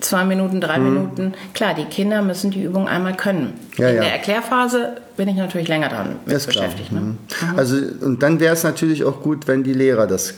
zwei 0.00 0.24
Minuten, 0.24 0.60
drei 0.60 0.78
mhm. 0.78 0.92
Minuten. 0.92 1.34
Klar, 1.54 1.74
die 1.74 1.84
Kinder 1.84 2.22
müssen 2.22 2.50
die 2.50 2.62
Übung 2.62 2.88
einmal 2.88 3.16
können. 3.16 3.54
Ja, 3.76 3.88
in 3.88 3.96
ja. 3.96 4.02
der 4.02 4.12
Erklärphase 4.12 4.96
bin 5.16 5.28
ich 5.28 5.36
natürlich 5.36 5.68
länger 5.68 5.88
dran 5.88 6.16
mit 6.26 6.46
beschäftigt. 6.46 6.92
Ne? 6.92 7.00
Mhm. 7.00 7.18
Also 7.56 7.76
und 8.00 8.22
dann 8.22 8.40
wäre 8.40 8.54
es 8.54 8.62
natürlich 8.62 9.04
auch 9.04 9.22
gut, 9.22 9.46
wenn 9.46 9.62
die 9.64 9.72
Lehrer 9.72 10.06
das 10.06 10.34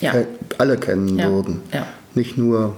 ja. 0.00 0.12
alle 0.58 0.76
kennen 0.76 1.18
würden. 1.18 1.62
Nicht 2.14 2.38
nur 2.38 2.76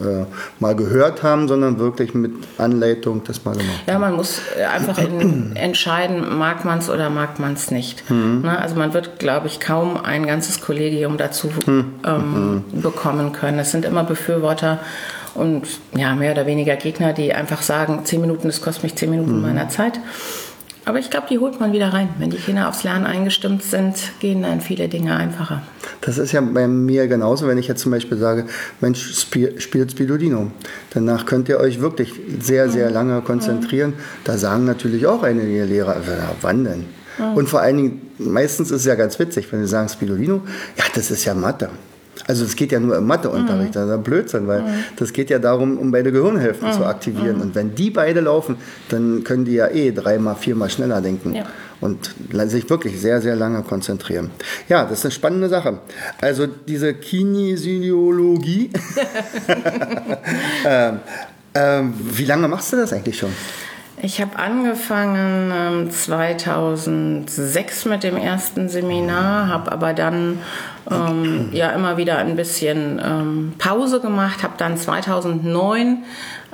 äh, 0.00 0.24
mal 0.60 0.74
gehört 0.74 1.22
haben, 1.22 1.48
sondern 1.48 1.78
wirklich 1.78 2.14
mit 2.14 2.32
Anleitung 2.58 3.22
das 3.24 3.44
mal 3.44 3.52
gemacht 3.52 3.82
Ja, 3.86 3.98
man 3.98 4.14
muss 4.14 4.40
einfach 4.72 4.98
in, 4.98 5.56
entscheiden, 5.56 6.38
mag 6.38 6.64
man 6.64 6.78
es 6.78 6.90
oder 6.90 7.10
mag 7.10 7.38
man 7.38 7.54
es 7.54 7.70
nicht. 7.70 8.08
Mhm. 8.10 8.42
Ne? 8.42 8.58
Also 8.58 8.76
man 8.76 8.94
wird, 8.94 9.18
glaube 9.18 9.46
ich, 9.46 9.60
kaum 9.60 9.96
ein 9.96 10.26
ganzes 10.26 10.60
Kollegium 10.60 11.16
dazu 11.16 11.50
mhm. 11.66 11.92
Ähm, 12.04 12.64
mhm. 12.72 12.82
bekommen 12.82 13.32
können. 13.32 13.58
Es 13.58 13.70
sind 13.70 13.84
immer 13.84 14.04
Befürworter 14.04 14.80
und 15.34 15.66
ja, 15.96 16.14
mehr 16.14 16.32
oder 16.32 16.46
weniger 16.46 16.76
Gegner, 16.76 17.12
die 17.12 17.34
einfach 17.34 17.62
sagen, 17.62 18.00
zehn 18.04 18.20
Minuten, 18.20 18.46
das 18.46 18.62
kostet 18.62 18.84
mich 18.84 18.94
zehn 18.94 19.10
Minuten 19.10 19.36
mhm. 19.36 19.42
meiner 19.42 19.68
Zeit. 19.68 20.00
Aber 20.86 20.98
ich 20.98 21.08
glaube, 21.08 21.26
die 21.30 21.38
holt 21.38 21.60
man 21.60 21.72
wieder 21.72 21.92
rein. 21.92 22.10
Wenn 22.18 22.30
die 22.30 22.36
Kinder 22.36 22.68
aufs 22.68 22.84
Lernen 22.84 23.06
eingestimmt 23.06 23.62
sind, 23.62 23.96
gehen 24.20 24.42
dann 24.42 24.60
viele 24.60 24.88
Dinge 24.88 25.16
einfacher. 25.16 25.62
Das 26.02 26.18
ist 26.18 26.32
ja 26.32 26.42
bei 26.42 26.68
mir 26.68 27.08
genauso, 27.08 27.46
wenn 27.46 27.56
ich 27.56 27.68
jetzt 27.68 27.80
zum 27.80 27.92
Beispiel 27.92 28.18
sage, 28.18 28.44
Mensch, 28.80 29.18
spiel, 29.18 29.60
spielt 29.60 29.92
Spirulino. 29.92 30.50
Danach 30.92 31.24
könnt 31.24 31.48
ihr 31.48 31.58
euch 31.58 31.80
wirklich 31.80 32.12
sehr, 32.38 32.68
sehr 32.68 32.88
mhm. 32.88 32.94
lange 32.94 33.20
konzentrieren. 33.22 33.90
Mhm. 33.90 34.02
Da 34.24 34.36
sagen 34.36 34.66
natürlich 34.66 35.06
auch 35.06 35.22
einige 35.22 35.64
Lehrer, 35.64 35.96
wann 36.42 36.64
denn? 36.64 36.84
Mhm. 37.18 37.34
Und 37.34 37.48
vor 37.48 37.60
allen 37.60 37.76
Dingen, 37.78 38.02
meistens 38.18 38.70
ist 38.70 38.80
es 38.80 38.86
ja 38.86 38.94
ganz 38.94 39.18
witzig, 39.18 39.50
wenn 39.52 39.62
sie 39.62 39.68
sagen 39.68 39.88
Spirulino, 39.88 40.42
ja, 40.76 40.84
das 40.94 41.10
ist 41.10 41.24
ja 41.24 41.34
Mathe. 41.34 41.70
Also 42.26 42.44
es 42.44 42.56
geht 42.56 42.72
ja 42.72 42.80
nur 42.80 42.96
im 42.96 43.06
Matheunterricht, 43.06 43.70
mhm. 43.70 43.72
das 43.72 43.84
ist 43.84 43.90
ja 43.90 43.96
Blödsinn, 43.96 44.46
weil 44.46 44.62
mhm. 44.62 44.84
das 44.96 45.12
geht 45.12 45.30
ja 45.30 45.38
darum, 45.38 45.78
um 45.78 45.90
beide 45.90 46.10
Gehirnhälften 46.10 46.68
mhm. 46.68 46.72
zu 46.72 46.84
aktivieren. 46.86 47.36
Mhm. 47.36 47.42
Und 47.42 47.54
wenn 47.54 47.74
die 47.74 47.90
beide 47.90 48.20
laufen, 48.20 48.56
dann 48.88 49.24
können 49.24 49.44
die 49.44 49.54
ja 49.54 49.68
eh 49.68 49.92
dreimal, 49.92 50.36
viermal 50.36 50.70
schneller 50.70 51.00
denken. 51.00 51.34
Ja. 51.34 51.44
Und 51.80 52.14
sich 52.46 52.70
wirklich 52.70 52.98
sehr, 52.98 53.20
sehr 53.20 53.36
lange 53.36 53.62
konzentrieren. 53.62 54.30
Ja, 54.68 54.84
das 54.84 55.00
ist 55.00 55.04
eine 55.04 55.12
spannende 55.12 55.48
Sache. 55.50 55.78
Also 56.20 56.46
diese 56.46 56.94
Kinesiologie. 56.94 58.70
ähm, 60.66 61.00
ähm, 61.54 61.94
wie 61.98 62.24
lange 62.24 62.48
machst 62.48 62.72
du 62.72 62.76
das 62.76 62.92
eigentlich 62.92 63.18
schon? 63.18 63.30
Ich 64.02 64.20
habe 64.20 64.38
angefangen 64.38 65.90
2006 65.90 67.86
ähm, 67.86 67.92
mit 67.92 68.02
dem 68.02 68.16
ersten 68.16 68.68
Seminar, 68.68 69.48
habe 69.48 69.72
aber 69.72 69.94
dann 69.94 70.40
ähm, 70.90 71.50
ja 71.52 71.70
immer 71.70 71.96
wieder 71.96 72.18
ein 72.18 72.36
bisschen 72.36 73.00
ähm, 73.04 73.52
Pause 73.58 74.00
gemacht, 74.00 74.42
habe 74.42 74.54
dann 74.58 74.76
2009 74.76 76.04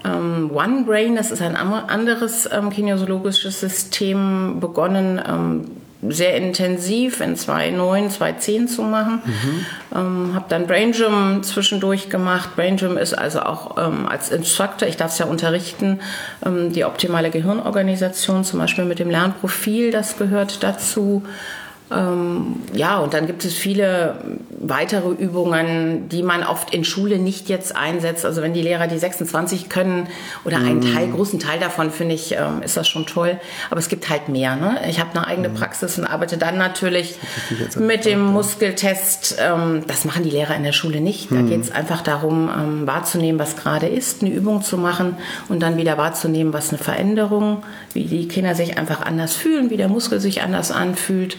ähm, 0.04 0.50
One 0.52 0.84
Brain, 0.84 1.16
das 1.16 1.30
ist 1.30 1.42
ein 1.42 1.56
anderes 1.56 2.48
ähm, 2.50 2.70
kinesiologisches 2.70 3.60
System, 3.60 4.58
begonnen 4.60 5.20
ähm, 5.26 5.64
sehr 6.08 6.34
intensiv 6.36 7.20
in 7.20 7.36
2009, 7.36 8.10
2010 8.10 8.68
zu 8.68 8.82
machen. 8.82 9.20
Mhm. 9.24 9.66
Ähm, 9.94 10.34
habe 10.34 10.46
dann 10.48 10.66
Brain 10.66 10.92
Gym 10.92 11.42
zwischendurch 11.42 12.08
gemacht. 12.08 12.56
Brain 12.56 12.76
Gym 12.78 12.96
ist 12.96 13.12
also 13.12 13.40
auch 13.40 13.76
ähm, 13.76 14.08
als 14.08 14.30
Instructor, 14.30 14.88
ich 14.88 14.96
darf 14.96 15.12
es 15.12 15.18
ja 15.18 15.26
unterrichten, 15.26 16.00
ähm, 16.44 16.72
die 16.72 16.84
optimale 16.84 17.30
Gehirnorganisation, 17.30 18.44
zum 18.44 18.60
Beispiel 18.60 18.86
mit 18.86 18.98
dem 18.98 19.10
Lernprofil, 19.10 19.90
das 19.90 20.16
gehört 20.16 20.62
dazu. 20.62 21.22
Ähm, 21.92 22.56
ja, 22.72 22.98
und 22.98 23.14
dann 23.14 23.26
gibt 23.26 23.44
es 23.44 23.54
viele 23.54 24.16
weitere 24.60 25.08
Übungen, 25.08 26.08
die 26.08 26.22
man 26.22 26.44
oft 26.44 26.72
in 26.72 26.84
Schule 26.84 27.18
nicht 27.18 27.48
jetzt 27.48 27.74
einsetzt. 27.74 28.24
Also 28.24 28.42
wenn 28.42 28.54
die 28.54 28.62
Lehrer 28.62 28.86
die 28.86 28.98
26 28.98 29.68
können 29.68 30.06
oder 30.44 30.58
einen 30.58 30.80
mhm. 30.80 30.94
Teil, 30.94 31.08
großen 31.08 31.40
Teil 31.40 31.58
davon, 31.58 31.90
finde 31.90 32.14
ich, 32.14 32.32
ähm, 32.32 32.62
ist 32.62 32.76
das 32.76 32.86
schon 32.86 33.06
toll. 33.06 33.40
Aber 33.70 33.80
es 33.80 33.88
gibt 33.88 34.08
halt 34.08 34.28
mehr. 34.28 34.54
Ne? 34.54 34.78
Ich 34.88 35.00
habe 35.00 35.10
eine 35.16 35.26
eigene 35.26 35.48
mhm. 35.48 35.54
Praxis 35.54 35.98
und 35.98 36.04
arbeite 36.04 36.38
dann 36.38 36.58
natürlich 36.58 37.16
mit 37.76 38.04
dem 38.04 38.20
Muskeltest. 38.20 39.36
Ähm, 39.40 39.82
das 39.86 40.04
machen 40.04 40.22
die 40.22 40.30
Lehrer 40.30 40.54
in 40.54 40.62
der 40.62 40.72
Schule 40.72 41.00
nicht. 41.00 41.32
Da 41.32 41.36
mhm. 41.36 41.48
geht 41.48 41.60
es 41.62 41.72
einfach 41.72 42.02
darum, 42.02 42.50
ähm, 42.56 42.86
wahrzunehmen, 42.86 43.40
was 43.40 43.56
gerade 43.56 43.88
ist, 43.88 44.22
eine 44.22 44.30
Übung 44.30 44.62
zu 44.62 44.78
machen 44.78 45.16
und 45.48 45.60
dann 45.60 45.76
wieder 45.76 45.98
wahrzunehmen, 45.98 46.52
was 46.52 46.68
eine 46.68 46.78
Veränderung, 46.78 47.64
wie 47.94 48.04
die 48.04 48.28
Kinder 48.28 48.54
sich 48.54 48.78
einfach 48.78 49.00
anders 49.00 49.34
fühlen, 49.34 49.70
wie 49.70 49.76
der 49.76 49.88
Muskel 49.88 50.20
sich 50.20 50.42
anders 50.42 50.70
anfühlt. 50.70 51.36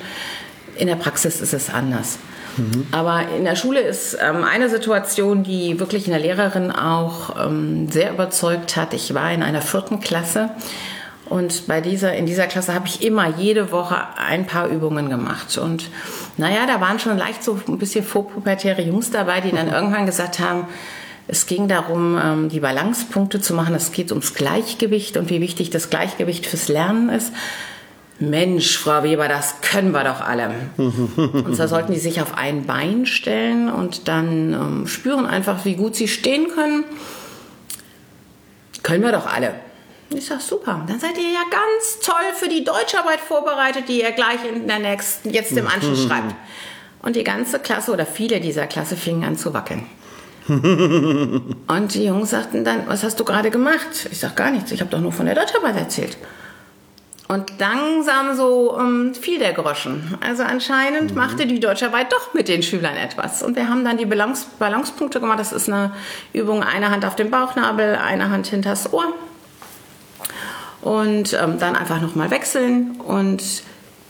In 0.77 0.87
der 0.87 0.95
Praxis 0.95 1.41
ist 1.41 1.53
es 1.53 1.69
anders. 1.69 2.17
Mhm. 2.57 2.87
Aber 2.91 3.23
in 3.37 3.45
der 3.45 3.55
Schule 3.55 3.79
ist 3.79 4.17
ähm, 4.21 4.43
eine 4.43 4.69
Situation, 4.69 5.43
die 5.43 5.79
wirklich 5.79 6.07
eine 6.07 6.19
Lehrerin 6.19 6.71
auch 6.71 7.45
ähm, 7.45 7.89
sehr 7.89 8.11
überzeugt 8.11 8.75
hat. 8.75 8.93
Ich 8.93 9.13
war 9.13 9.31
in 9.31 9.43
einer 9.43 9.61
vierten 9.61 9.99
Klasse 9.99 10.49
und 11.31 11.65
bei 11.67 11.79
dieser, 11.79 12.13
in 12.13 12.25
dieser 12.25 12.45
Klasse 12.47 12.73
habe 12.73 12.87
ich 12.87 13.03
immer 13.03 13.29
jede 13.37 13.71
Woche 13.71 13.95
ein 14.17 14.45
paar 14.45 14.67
Übungen 14.67 15.09
gemacht. 15.09 15.57
Und 15.57 15.89
naja, 16.35 16.65
da 16.67 16.81
waren 16.81 16.99
schon 16.99 17.17
leicht 17.17 17.41
so 17.41 17.57
ein 17.69 17.77
bisschen 17.77 18.03
vorpubertäre 18.03 18.81
Jungs 18.81 19.11
dabei, 19.11 19.39
die 19.39 19.51
dann 19.51 19.67
irgendwann 19.71 20.05
gesagt 20.05 20.39
haben, 20.39 20.67
es 21.29 21.45
ging 21.45 21.69
darum, 21.69 22.19
ähm, 22.21 22.49
die 22.49 22.59
Balancepunkte 22.59 23.39
zu 23.39 23.53
machen. 23.53 23.73
Es 23.75 23.93
geht 23.93 24.11
ums 24.11 24.33
Gleichgewicht 24.33 25.15
und 25.15 25.29
wie 25.29 25.39
wichtig 25.39 25.69
das 25.69 25.89
Gleichgewicht 25.89 26.45
fürs 26.45 26.67
Lernen 26.67 27.07
ist. 27.07 27.31
Mensch, 28.21 28.77
Frau 28.77 29.01
Weber, 29.01 29.27
das 29.27 29.61
können 29.61 29.91
wir 29.91 30.03
doch 30.03 30.21
alle. 30.21 30.51
und 30.77 31.55
zwar 31.55 31.67
sollten 31.67 31.91
die 31.91 31.99
sich 31.99 32.21
auf 32.21 32.37
ein 32.37 32.65
Bein 32.65 33.07
stellen 33.07 33.67
und 33.67 34.07
dann 34.07 34.53
ähm, 34.53 34.87
spüren 34.87 35.25
einfach, 35.25 35.65
wie 35.65 35.75
gut 35.75 35.95
sie 35.95 36.07
stehen 36.07 36.47
können. 36.53 36.83
Können 38.83 39.03
wir 39.03 39.11
doch 39.11 39.25
alle. 39.25 39.55
Ich 40.13 40.27
sag 40.27 40.39
super, 40.41 40.83
dann 40.87 40.99
seid 40.99 41.17
ihr 41.17 41.31
ja 41.31 41.43
ganz 41.49 41.99
toll 42.05 42.33
für 42.35 42.47
die 42.47 42.63
Deutscharbeit 42.63 43.19
vorbereitet, 43.19 43.85
die 43.87 44.01
ihr 44.01 44.11
gleich 44.11 44.39
in 44.47 44.67
der 44.67 44.79
nächsten, 44.79 45.31
jetzt 45.31 45.53
im 45.53 45.67
Anschluss 45.67 46.03
schreibt. 46.07 46.35
Und 47.01 47.15
die 47.15 47.23
ganze 47.23 47.57
Klasse 47.57 47.91
oder 47.91 48.05
viele 48.05 48.39
dieser 48.39 48.67
Klasse 48.67 48.95
fingen 48.95 49.23
an 49.23 49.35
zu 49.35 49.53
wackeln. 49.53 49.87
und 50.47 51.93
die 51.93 52.03
Jungs 52.03 52.31
sagten 52.31 52.63
dann, 52.63 52.87
was 52.87 53.03
hast 53.03 53.19
du 53.19 53.23
gerade 53.23 53.49
gemacht? 53.49 54.09
Ich 54.11 54.19
sag 54.19 54.35
gar 54.35 54.51
nichts, 54.51 54.71
ich 54.71 54.81
habe 54.81 54.91
doch 54.91 54.99
nur 54.99 55.11
von 55.11 55.25
der 55.25 55.33
Deutscharbeit 55.33 55.75
erzählt. 55.75 56.17
Und 57.31 57.59
langsam 57.59 58.35
so 58.35 58.75
um, 58.77 59.13
fiel 59.13 59.39
der 59.39 59.53
Groschen. 59.53 60.17
Also 60.19 60.43
anscheinend 60.43 61.11
mhm. 61.11 61.17
machte 61.17 61.47
die 61.47 61.61
Deutscharbeit 61.61 62.11
doch 62.11 62.33
mit 62.33 62.49
den 62.49 62.61
Schülern 62.61 62.97
etwas. 62.97 63.41
Und 63.41 63.55
wir 63.55 63.69
haben 63.69 63.85
dann 63.85 63.97
die 63.97 64.05
Balance, 64.05 64.47
Balancepunkte 64.59 65.21
gemacht. 65.21 65.39
Das 65.39 65.53
ist 65.53 65.69
eine 65.69 65.93
Übung, 66.33 66.61
eine 66.61 66.89
Hand 66.89 67.05
auf 67.05 67.15
dem 67.15 67.31
Bauchnabel, 67.31 67.95
eine 67.95 68.29
Hand 68.31 68.47
hinters 68.47 68.91
Ohr. 68.91 69.13
Und 70.81 71.31
ähm, 71.31 71.57
dann 71.57 71.77
einfach 71.77 72.01
nochmal 72.01 72.31
wechseln. 72.31 72.99
Und 72.99 73.41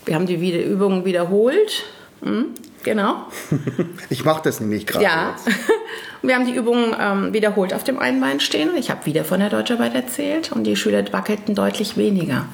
wir 0.04 0.16
haben 0.16 0.26
die 0.26 0.40
wieder, 0.40 0.60
Übungen 0.60 1.04
wiederholt. 1.04 1.84
Mhm, 2.22 2.46
genau. 2.82 3.26
Ich 4.10 4.24
mache 4.24 4.42
das 4.42 4.58
nämlich 4.58 4.84
gerade. 4.84 5.04
Ja. 5.04 5.36
wir 6.22 6.34
haben 6.34 6.46
die 6.46 6.56
Übungen 6.56 6.96
ähm, 6.98 7.32
wiederholt 7.32 7.72
auf 7.72 7.84
dem 7.84 8.00
einen 8.00 8.20
Bein 8.20 8.40
stehen. 8.40 8.70
Ich 8.76 8.90
habe 8.90 9.06
wieder 9.06 9.24
von 9.24 9.38
der 9.38 9.48
Deutscharbeit 9.48 9.94
erzählt 9.94 10.50
und 10.50 10.64
die 10.64 10.74
Schüler 10.74 11.04
wackelten 11.12 11.54
deutlich 11.54 11.96
weniger. 11.96 12.46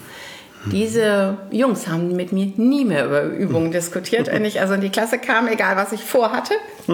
Diese 0.67 1.39
Jungs 1.51 1.87
haben 1.89 2.15
mit 2.15 2.33
mir 2.33 2.53
nie 2.57 2.85
mehr 2.85 3.07
über 3.07 3.23
Übungen 3.23 3.71
diskutiert. 3.71 4.27
Wenn 4.29 4.45
ich 4.45 4.61
also 4.61 4.75
in 4.75 4.81
die 4.81 4.91
Klasse 4.91 5.19
kam, 5.19 5.49
egal 5.49 5.77
was 5.77 5.93
ich 5.93 6.03
vorhatte, 6.03 6.55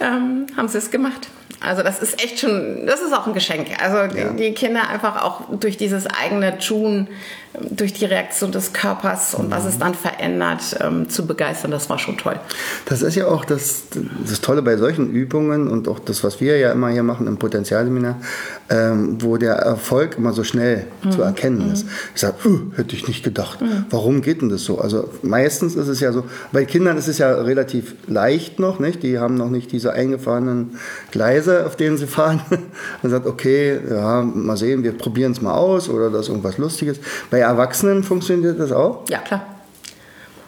ähm, 0.00 0.46
haben 0.56 0.68
sie 0.68 0.78
es 0.78 0.90
gemacht. 0.90 1.28
Also 1.60 1.82
das 1.82 2.02
ist 2.02 2.22
echt 2.22 2.40
schon, 2.40 2.86
das 2.86 3.00
ist 3.00 3.12
auch 3.12 3.26
ein 3.26 3.34
Geschenk. 3.34 3.68
Also 3.80 4.16
ja. 4.16 4.32
die, 4.32 4.52
Kinder 4.52 4.88
einfach 4.88 5.22
auch 5.22 5.42
durch 5.58 5.76
dieses 5.76 6.06
eigene 6.06 6.58
Tun, 6.58 7.08
durch 7.70 7.92
die 7.92 8.04
Reaktion 8.04 8.52
des 8.52 8.72
Körpers 8.72 9.34
und 9.34 9.48
mhm. 9.48 9.50
was 9.52 9.64
es 9.64 9.78
dann 9.78 9.94
verändert, 9.94 10.76
ähm, 10.80 11.08
zu 11.08 11.26
begeistern, 11.26 11.70
das 11.70 11.90
war 11.90 11.98
schon 11.98 12.16
toll. 12.16 12.38
Das 12.86 13.02
ist 13.02 13.14
ja 13.14 13.26
auch 13.26 13.44
das, 13.44 13.84
das 14.26 14.40
Tolle 14.40 14.62
bei 14.62 14.76
solchen 14.76 15.10
Übungen 15.10 15.68
und 15.68 15.88
auch 15.88 15.98
das, 15.98 16.24
was 16.24 16.40
wir 16.40 16.58
ja 16.58 16.72
immer 16.72 16.88
hier 16.88 17.02
machen 17.02 17.26
im 17.26 17.36
Potenzialseminar, 17.36 18.16
ähm, 18.70 19.18
wo 19.20 19.36
der 19.36 19.54
Erfolg 19.54 20.16
immer 20.18 20.32
so 20.32 20.44
schnell 20.44 20.86
mhm. 21.02 21.10
zu 21.12 21.22
erkennen 21.22 21.72
ist. 21.72 21.84
Mhm. 21.84 21.90
Ich 22.14 22.20
sage, 22.20 22.36
uh, 22.46 22.60
hätte 22.76 22.96
ich 22.96 23.08
nicht 23.08 23.22
gedacht. 23.22 23.60
Mhm. 23.60 23.86
Warum 23.90 24.22
geht 24.22 24.42
denn 24.42 24.48
das 24.48 24.64
so? 24.64 24.78
Also 24.78 25.10
meistens 25.22 25.76
ist 25.76 25.88
es 25.88 26.00
ja 26.00 26.12
so, 26.12 26.24
bei 26.52 26.64
Kindern 26.64 26.96
ist 26.96 27.08
es 27.08 27.18
ja 27.18 27.32
relativ 27.32 27.94
leicht 28.06 28.58
noch, 28.58 28.78
nicht? 28.78 29.02
Die 29.02 29.18
haben 29.18 29.34
noch 29.34 29.50
nicht 29.50 29.72
diese 29.72 29.92
eingefahrenen 29.92 30.78
Gleise 31.10 31.62
auf 31.66 31.76
denen 31.76 31.96
sie 31.96 32.06
fahren. 32.06 32.40
Man 33.02 33.10
sagt, 33.10 33.26
okay, 33.26 33.78
ja, 33.88 34.22
mal 34.22 34.56
sehen, 34.56 34.82
wir 34.82 34.92
probieren 34.92 35.32
es 35.32 35.40
mal 35.40 35.54
aus 35.54 35.88
oder 35.88 36.10
das 36.10 36.22
ist 36.22 36.28
irgendwas 36.28 36.58
Lustiges. 36.58 36.98
Bei 37.30 37.38
Erwachsenen 37.42 38.02
funktioniert 38.02 38.58
das 38.58 38.72
auch? 38.72 39.04
Ja, 39.08 39.18
klar. 39.18 39.42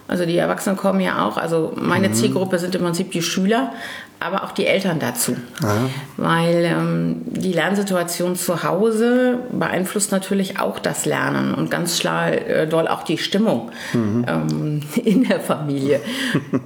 Also 0.06 0.26
die 0.26 0.36
Erwachsenen 0.36 0.76
kommen 0.76 1.00
ja 1.00 1.26
auch, 1.26 1.38
also 1.38 1.72
meine 1.76 2.10
mhm. 2.10 2.14
Zielgruppe 2.14 2.58
sind 2.58 2.74
im 2.74 2.82
Prinzip 2.82 3.10
die 3.12 3.22
Schüler, 3.22 3.72
aber 4.20 4.44
auch 4.44 4.52
die 4.52 4.66
Eltern 4.66 4.98
dazu. 4.98 5.34
Aha. 5.62 5.88
Weil 6.18 6.64
ähm, 6.64 7.22
die 7.24 7.52
Lernsituation 7.52 8.36
zu 8.36 8.62
Hause 8.62 9.38
beeinflusst 9.50 10.12
natürlich 10.12 10.60
auch 10.60 10.78
das 10.78 11.06
Lernen 11.06 11.54
und 11.54 11.70
ganz 11.70 11.98
klar 11.98 12.32
äh, 12.32 12.66
doll 12.66 12.86
auch 12.86 13.02
die 13.02 13.16
Stimmung 13.16 13.70
mhm. 13.94 14.26
ähm, 14.28 14.82
in 15.04 15.24
der 15.24 15.40
Familie. 15.40 16.00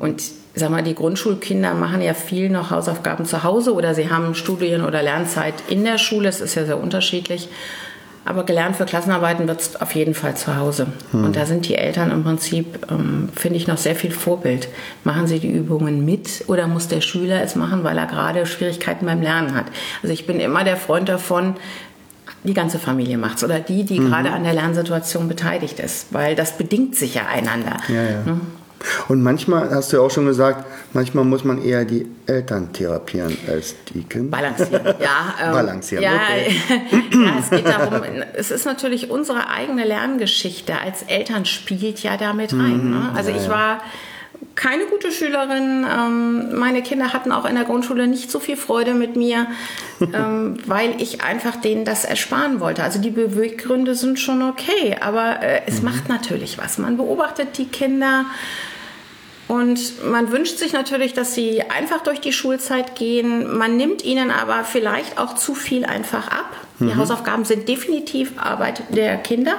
und 0.00 0.20
sag 0.54 0.70
mal, 0.70 0.82
die 0.82 0.94
Grundschulkinder 0.94 1.74
machen 1.74 2.02
ja 2.02 2.14
viel 2.14 2.50
noch 2.50 2.72
Hausaufgaben 2.72 3.24
zu 3.24 3.44
Hause 3.44 3.72
oder 3.72 3.94
sie 3.94 4.10
haben 4.10 4.34
Studien- 4.34 4.84
oder 4.84 5.02
Lernzeit 5.02 5.54
in 5.68 5.84
der 5.84 5.98
Schule. 5.98 6.28
Es 6.28 6.40
ist 6.40 6.56
ja 6.56 6.64
sehr 6.64 6.80
unterschiedlich. 6.80 7.48
Aber 8.28 8.44
gelernt 8.44 8.76
für 8.76 8.84
Klassenarbeiten 8.84 9.48
wird 9.48 9.58
es 9.58 9.80
auf 9.80 9.94
jeden 9.94 10.12
Fall 10.12 10.36
zu 10.36 10.54
Hause. 10.54 10.88
Hm. 11.12 11.24
Und 11.24 11.34
da 11.34 11.46
sind 11.46 11.66
die 11.66 11.76
Eltern 11.76 12.10
im 12.10 12.24
Prinzip, 12.24 12.86
ähm, 12.90 13.30
finde 13.34 13.56
ich, 13.56 13.66
noch 13.66 13.78
sehr 13.78 13.96
viel 13.96 14.10
Vorbild. 14.10 14.68
Machen 15.02 15.26
sie 15.26 15.38
die 15.38 15.50
Übungen 15.50 16.04
mit 16.04 16.44
oder 16.46 16.66
muss 16.66 16.88
der 16.88 17.00
Schüler 17.00 17.42
es 17.42 17.56
machen, 17.56 17.84
weil 17.84 17.96
er 17.96 18.04
gerade 18.04 18.44
Schwierigkeiten 18.44 19.06
beim 19.06 19.22
Lernen 19.22 19.54
hat? 19.54 19.64
Also 20.02 20.12
ich 20.12 20.26
bin 20.26 20.40
immer 20.40 20.62
der 20.62 20.76
Freund 20.76 21.08
davon, 21.08 21.54
die 22.44 22.52
ganze 22.52 22.78
Familie 22.78 23.16
macht 23.16 23.38
es 23.38 23.44
oder 23.44 23.60
die, 23.60 23.84
die 23.84 23.98
mhm. 23.98 24.10
gerade 24.10 24.30
an 24.30 24.44
der 24.44 24.52
Lernsituation 24.52 25.26
beteiligt 25.26 25.80
ist, 25.80 26.08
weil 26.12 26.34
das 26.34 26.58
bedingt 26.58 26.96
sich 26.96 27.14
ja 27.14 27.22
einander. 27.32 27.78
Ja, 27.88 28.02
ja. 28.02 28.24
Hm? 28.26 28.40
Und 29.08 29.22
manchmal, 29.22 29.70
hast 29.70 29.92
du 29.92 29.96
ja 29.96 30.02
auch 30.02 30.10
schon 30.10 30.26
gesagt, 30.26 30.64
manchmal 30.92 31.24
muss 31.24 31.44
man 31.44 31.62
eher 31.62 31.84
die 31.84 32.06
Eltern 32.26 32.72
therapieren 32.72 33.36
als 33.48 33.74
die 33.92 34.04
Kinder. 34.04 34.30
Balancieren, 34.36 34.84
ja. 35.00 35.34
Ähm, 35.42 35.52
Balancieren, 35.52 36.04
ja, 36.04 36.12
okay. 36.12 36.56
ja, 37.24 37.38
es 37.40 37.50
geht 37.50 37.66
darum, 37.66 38.02
es 38.34 38.50
ist 38.50 38.66
natürlich 38.66 39.10
unsere 39.10 39.48
eigene 39.48 39.84
Lerngeschichte 39.84 40.78
als 40.78 41.02
Eltern 41.02 41.44
spielt 41.44 42.02
ja 42.02 42.16
damit 42.16 42.52
rein. 42.52 42.90
Ne? 42.90 42.96
Mhm, 42.96 43.16
also 43.16 43.30
ich 43.30 43.48
war 43.48 43.80
keine 44.54 44.86
gute 44.86 45.12
Schülerin. 45.12 45.86
Ähm, 45.88 46.58
meine 46.58 46.82
Kinder 46.82 47.12
hatten 47.12 47.30
auch 47.30 47.44
in 47.44 47.54
der 47.54 47.64
Grundschule 47.64 48.06
nicht 48.08 48.30
so 48.30 48.40
viel 48.40 48.56
Freude 48.56 48.94
mit 48.94 49.14
mir, 49.14 49.46
ähm, 50.00 50.58
weil 50.66 51.00
ich 51.00 51.22
einfach 51.22 51.56
denen 51.56 51.84
das 51.84 52.04
ersparen 52.04 52.60
wollte. 52.60 52.82
Also 52.82 53.00
die 53.00 53.10
Beweggründe 53.10 53.94
sind 53.94 54.18
schon 54.18 54.42
okay, 54.42 54.96
aber 55.00 55.42
äh, 55.42 55.62
es 55.66 55.78
mhm. 55.78 55.86
macht 55.86 56.08
natürlich 56.08 56.58
was. 56.58 56.78
Man 56.78 56.96
beobachtet 56.96 57.58
die 57.58 57.66
Kinder. 57.66 58.24
Und 59.46 60.04
man 60.04 60.30
wünscht 60.30 60.58
sich 60.58 60.74
natürlich, 60.74 61.14
dass 61.14 61.34
sie 61.34 61.62
einfach 61.62 62.02
durch 62.02 62.20
die 62.20 62.34
Schulzeit 62.34 62.96
gehen. 62.96 63.56
Man 63.56 63.78
nimmt 63.78 64.04
ihnen 64.04 64.30
aber 64.30 64.62
vielleicht 64.64 65.18
auch 65.18 65.36
zu 65.36 65.54
viel 65.54 65.86
einfach 65.86 66.28
ab. 66.28 66.54
Die 66.80 66.84
mhm. 66.84 66.96
Hausaufgaben 66.96 67.46
sind 67.46 67.66
definitiv 67.66 68.32
Arbeit 68.36 68.82
der 68.90 69.16
Kinder 69.16 69.54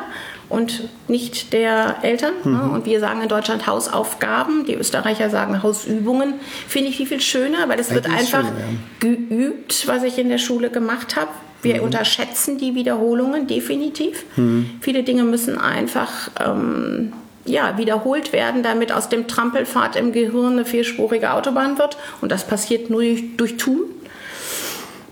und 0.49 0.89
nicht 1.07 1.53
der 1.53 1.97
Eltern. 2.01 2.33
Ne? 2.43 2.51
Mhm. 2.51 2.71
Und 2.71 2.85
wir 2.85 2.99
sagen 2.99 3.21
in 3.21 3.29
Deutschland 3.29 3.67
Hausaufgaben, 3.67 4.65
die 4.65 4.73
Österreicher 4.73 5.29
sagen 5.29 5.61
Hausübungen. 5.63 6.35
Finde 6.67 6.89
ich 6.89 6.97
viel, 6.97 7.05
viel 7.05 7.21
schöner, 7.21 7.69
weil 7.69 7.79
es 7.79 7.93
wird 7.93 8.07
einfach 8.07 8.43
schön, 8.43 8.53
ja. 8.57 8.67
geübt, 8.99 9.87
was 9.87 10.03
ich 10.03 10.17
in 10.17 10.29
der 10.29 10.39
Schule 10.39 10.69
gemacht 10.69 11.15
habe. 11.15 11.29
Wir 11.61 11.77
mhm. 11.77 11.83
unterschätzen 11.83 12.57
die 12.57 12.73
Wiederholungen 12.73 13.47
definitiv. 13.47 14.25
Mhm. 14.35 14.69
Viele 14.81 15.03
Dinge 15.03 15.23
müssen 15.23 15.57
einfach 15.57 16.31
ähm, 16.43 17.13
ja, 17.45 17.77
wiederholt 17.77 18.33
werden, 18.33 18.63
damit 18.63 18.91
aus 18.91 19.09
dem 19.09 19.27
Trampelfahrt 19.27 19.95
im 19.95 20.11
Gehirn 20.11 20.53
eine 20.53 20.65
vierspurige 20.65 21.33
Autobahn 21.33 21.77
wird. 21.77 21.97
Und 22.21 22.31
das 22.31 22.45
passiert 22.45 22.89
nur 22.89 23.01
durch, 23.01 23.37
durch 23.37 23.57
Tun. 23.57 23.81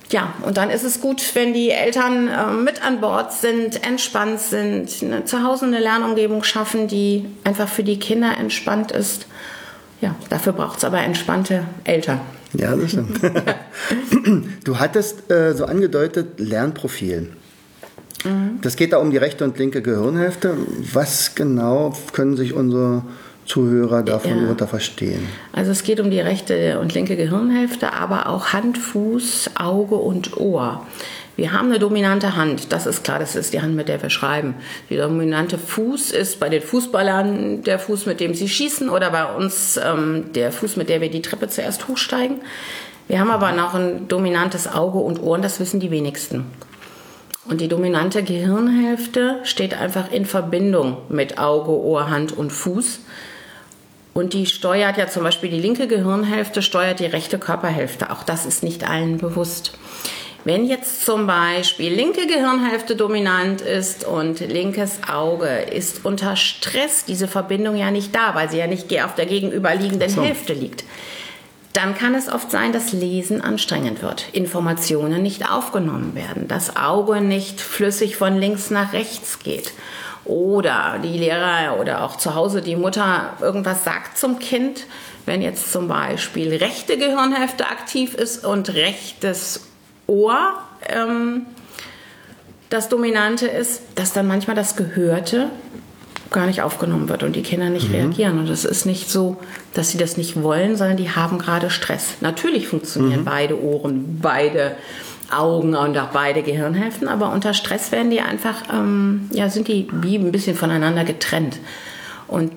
Ja, 0.09 0.33
und 0.43 0.55
dann 0.55 0.69
ist 0.69 0.83
es 0.83 1.01
gut, 1.01 1.35
wenn 1.35 1.53
die 1.53 1.69
Eltern 1.69 2.29
äh, 2.29 2.51
mit 2.53 2.83
an 2.83 3.01
Bord 3.01 3.33
sind, 3.33 3.85
entspannt 3.85 4.39
sind, 4.39 4.89
eine, 5.01 5.25
zu 5.25 5.43
Hause 5.43 5.65
eine 5.65 5.79
Lernumgebung 5.79 6.43
schaffen, 6.43 6.87
die 6.87 7.25
einfach 7.43 7.67
für 7.67 7.83
die 7.83 7.99
Kinder 7.99 8.37
entspannt 8.37 8.91
ist. 8.91 9.27
Ja, 9.99 10.15
dafür 10.29 10.53
braucht 10.53 10.77
es 10.77 10.85
aber 10.85 10.99
entspannte 10.99 11.65
Eltern. 11.83 12.21
Ja, 12.53 12.75
das 12.75 12.91
stimmt. 12.91 13.19
du 14.63 14.79
hattest 14.79 15.29
äh, 15.29 15.53
so 15.53 15.65
angedeutet 15.65 16.39
Lernprofil. 16.39 17.33
Mhm. 18.23 18.59
Das 18.61 18.77
geht 18.77 18.93
da 18.93 18.97
um 18.97 19.11
die 19.11 19.17
rechte 19.17 19.43
und 19.43 19.57
linke 19.57 19.81
Gehirnhälfte. 19.81 20.55
Was 20.93 21.35
genau 21.35 21.93
können 22.13 22.37
sich 22.37 22.53
unsere 22.53 23.03
Zuhörer 23.47 24.03
davon 24.03 24.43
ja. 24.43 24.49
unter 24.49 24.67
verstehen? 24.67 25.27
Also 25.53 25.71
es 25.71 25.83
geht 25.83 25.99
um 25.99 26.11
die 26.11 26.19
rechte 26.19 26.79
und 26.79 26.93
linke 26.93 27.15
Gehirnhälfte, 27.15 27.93
aber 27.93 28.27
auch 28.27 28.53
Hand, 28.53 28.77
Fuß, 28.77 29.51
Auge 29.57 29.95
und 29.95 30.37
Ohr. 30.37 30.85
Wir 31.37 31.51
haben 31.51 31.69
eine 31.69 31.77
dominante 31.77 32.35
Hand, 32.35 32.73
das 32.73 32.87
ist 32.87 33.03
klar, 33.03 33.19
das 33.19 33.35
ist 33.35 33.53
die 33.53 33.61
Hand, 33.61 33.75
mit 33.75 33.87
der 33.89 34.01
wir 34.01 34.09
schreiben. 34.09 34.55
Die 34.89 34.97
dominante 34.97 35.59
Fuß 35.59 36.11
ist 36.11 36.39
bei 36.39 36.49
den 36.49 36.63
Fußballern 36.63 37.61
der 37.61 37.77
Fuß, 37.77 38.07
mit 38.07 38.19
dem 38.19 38.33
sie 38.33 38.49
schießen 38.49 38.89
oder 38.89 39.11
bei 39.11 39.25
uns 39.35 39.77
ähm, 39.77 40.33
der 40.33 40.51
Fuß, 40.51 40.77
mit 40.77 40.89
der 40.89 40.99
wir 40.99 41.11
die 41.11 41.21
Treppe 41.21 41.47
zuerst 41.47 41.87
hochsteigen. 41.87 42.41
Wir 43.07 43.19
haben 43.19 43.29
aber 43.29 43.51
noch 43.51 43.75
ein 43.75 44.07
dominantes 44.07 44.67
Auge 44.67 44.97
und 44.97 45.21
Ohren, 45.21 45.43
das 45.43 45.59
wissen 45.59 45.79
die 45.79 45.91
wenigsten. 45.91 46.45
Und 47.47 47.61
die 47.61 47.69
dominante 47.69 48.23
Gehirnhälfte 48.23 49.39
steht 49.43 49.79
einfach 49.79 50.11
in 50.11 50.25
Verbindung 50.25 50.97
mit 51.07 51.37
Auge, 51.37 51.71
Ohr, 51.71 52.09
Hand 52.09 52.35
und 52.35 52.51
Fuß. 52.51 52.99
Und 54.17 54.33
die 54.33 54.47
steuert 54.47 54.97
ja 54.97 55.05
zum 55.05 55.21
Beispiel 55.21 55.51
die 55.51 55.59
linke 55.59 55.85
Gehirnhälfte, 55.85 56.63
steuert 56.63 56.99
die 56.99 57.05
rechte 57.05 57.37
Körperhälfte. 57.37 58.09
Auch 58.09 58.23
das 58.23 58.47
ist 58.47 58.63
nicht 58.63 58.89
allen 58.89 59.19
bewusst. 59.19 59.73
Wenn 60.43 60.65
jetzt 60.65 61.05
zum 61.05 61.27
Beispiel 61.27 61.93
linke 61.93 62.25
Gehirnhälfte 62.25 62.95
dominant 62.95 63.61
ist 63.61 64.05
und 64.05 64.39
linkes 64.39 65.01
Auge 65.07 65.59
ist 65.71 66.03
unter 66.03 66.35
Stress, 66.35 67.05
diese 67.05 67.27
Verbindung 67.27 67.75
ja 67.75 67.91
nicht 67.91 68.15
da, 68.15 68.33
weil 68.33 68.49
sie 68.49 68.57
ja 68.57 68.65
nicht 68.65 68.91
auf 69.03 69.13
der 69.13 69.27
gegenüberliegenden 69.27 70.09
so. 70.09 70.23
Hälfte 70.23 70.53
liegt 70.53 70.83
dann 71.73 71.95
kann 71.95 72.15
es 72.15 72.27
oft 72.27 72.49
sein, 72.49 72.73
dass 72.73 72.91
Lesen 72.91 73.39
anstrengend 73.39 74.01
wird, 74.01 74.29
Informationen 74.33 75.21
nicht 75.21 75.47
aufgenommen 75.51 76.15
werden, 76.15 76.47
das 76.47 76.75
Auge 76.75 77.21
nicht 77.21 77.61
flüssig 77.61 78.15
von 78.15 78.35
links 78.35 78.71
nach 78.71 78.93
rechts 78.93 79.37
geht 79.37 79.73
oder 80.27 80.99
die 81.03 81.17
Lehrer 81.17 81.79
oder 81.79 82.03
auch 82.03 82.17
zu 82.17 82.35
Hause 82.35 82.61
die 82.61 82.75
Mutter 82.75 83.33
irgendwas 83.41 83.83
sagt 83.83 84.17
zum 84.17 84.39
Kind, 84.39 84.85
wenn 85.25 85.41
jetzt 85.41 85.71
zum 85.71 85.87
Beispiel 85.87 86.55
rechte 86.55 86.97
Gehirnhälfte 86.97 87.67
aktiv 87.67 88.13
ist 88.13 88.45
und 88.45 88.73
rechtes 88.73 89.67
Ohr 90.07 90.53
ähm, 90.87 91.45
das 92.69 92.89
Dominante 92.89 93.47
ist, 93.47 93.81
dass 93.95 94.13
dann 94.13 94.27
manchmal 94.27 94.55
das 94.55 94.75
Gehörte 94.75 95.49
gar 96.31 96.45
nicht 96.45 96.61
aufgenommen 96.61 97.07
wird 97.07 97.23
und 97.23 97.35
die 97.35 97.41
Kinder 97.41 97.69
nicht 97.69 97.89
mhm. 97.89 97.95
reagieren. 97.95 98.39
Und 98.39 98.49
es 98.49 98.65
ist 98.65 98.85
nicht 98.85 99.09
so, 99.09 99.37
dass 99.73 99.89
sie 99.89 99.97
das 99.97 100.17
nicht 100.17 100.41
wollen, 100.41 100.75
sondern 100.75 100.97
die 100.97 101.09
haben 101.09 101.37
gerade 101.39 101.69
Stress. 101.69 102.15
Natürlich 102.21 102.67
funktionieren 102.67 103.21
mhm. 103.21 103.25
beide 103.25 103.61
Ohren, 103.61 104.19
beide 104.21 104.75
Augen 105.31 105.75
und 105.75 105.97
auch 105.97 106.09
beide 106.09 106.43
Gehirnhälften, 106.43 107.07
aber 107.07 107.31
unter 107.31 107.53
Stress 107.53 107.91
werden 107.91 108.11
die 108.11 108.21
einfach, 108.21 108.63
ähm, 108.71 109.29
ja, 109.31 109.49
sind 109.49 109.67
die 109.67 109.87
wie 109.91 110.15
ein 110.17 110.31
bisschen 110.31 110.55
voneinander 110.55 111.03
getrennt. 111.03 111.59
Und 112.27 112.51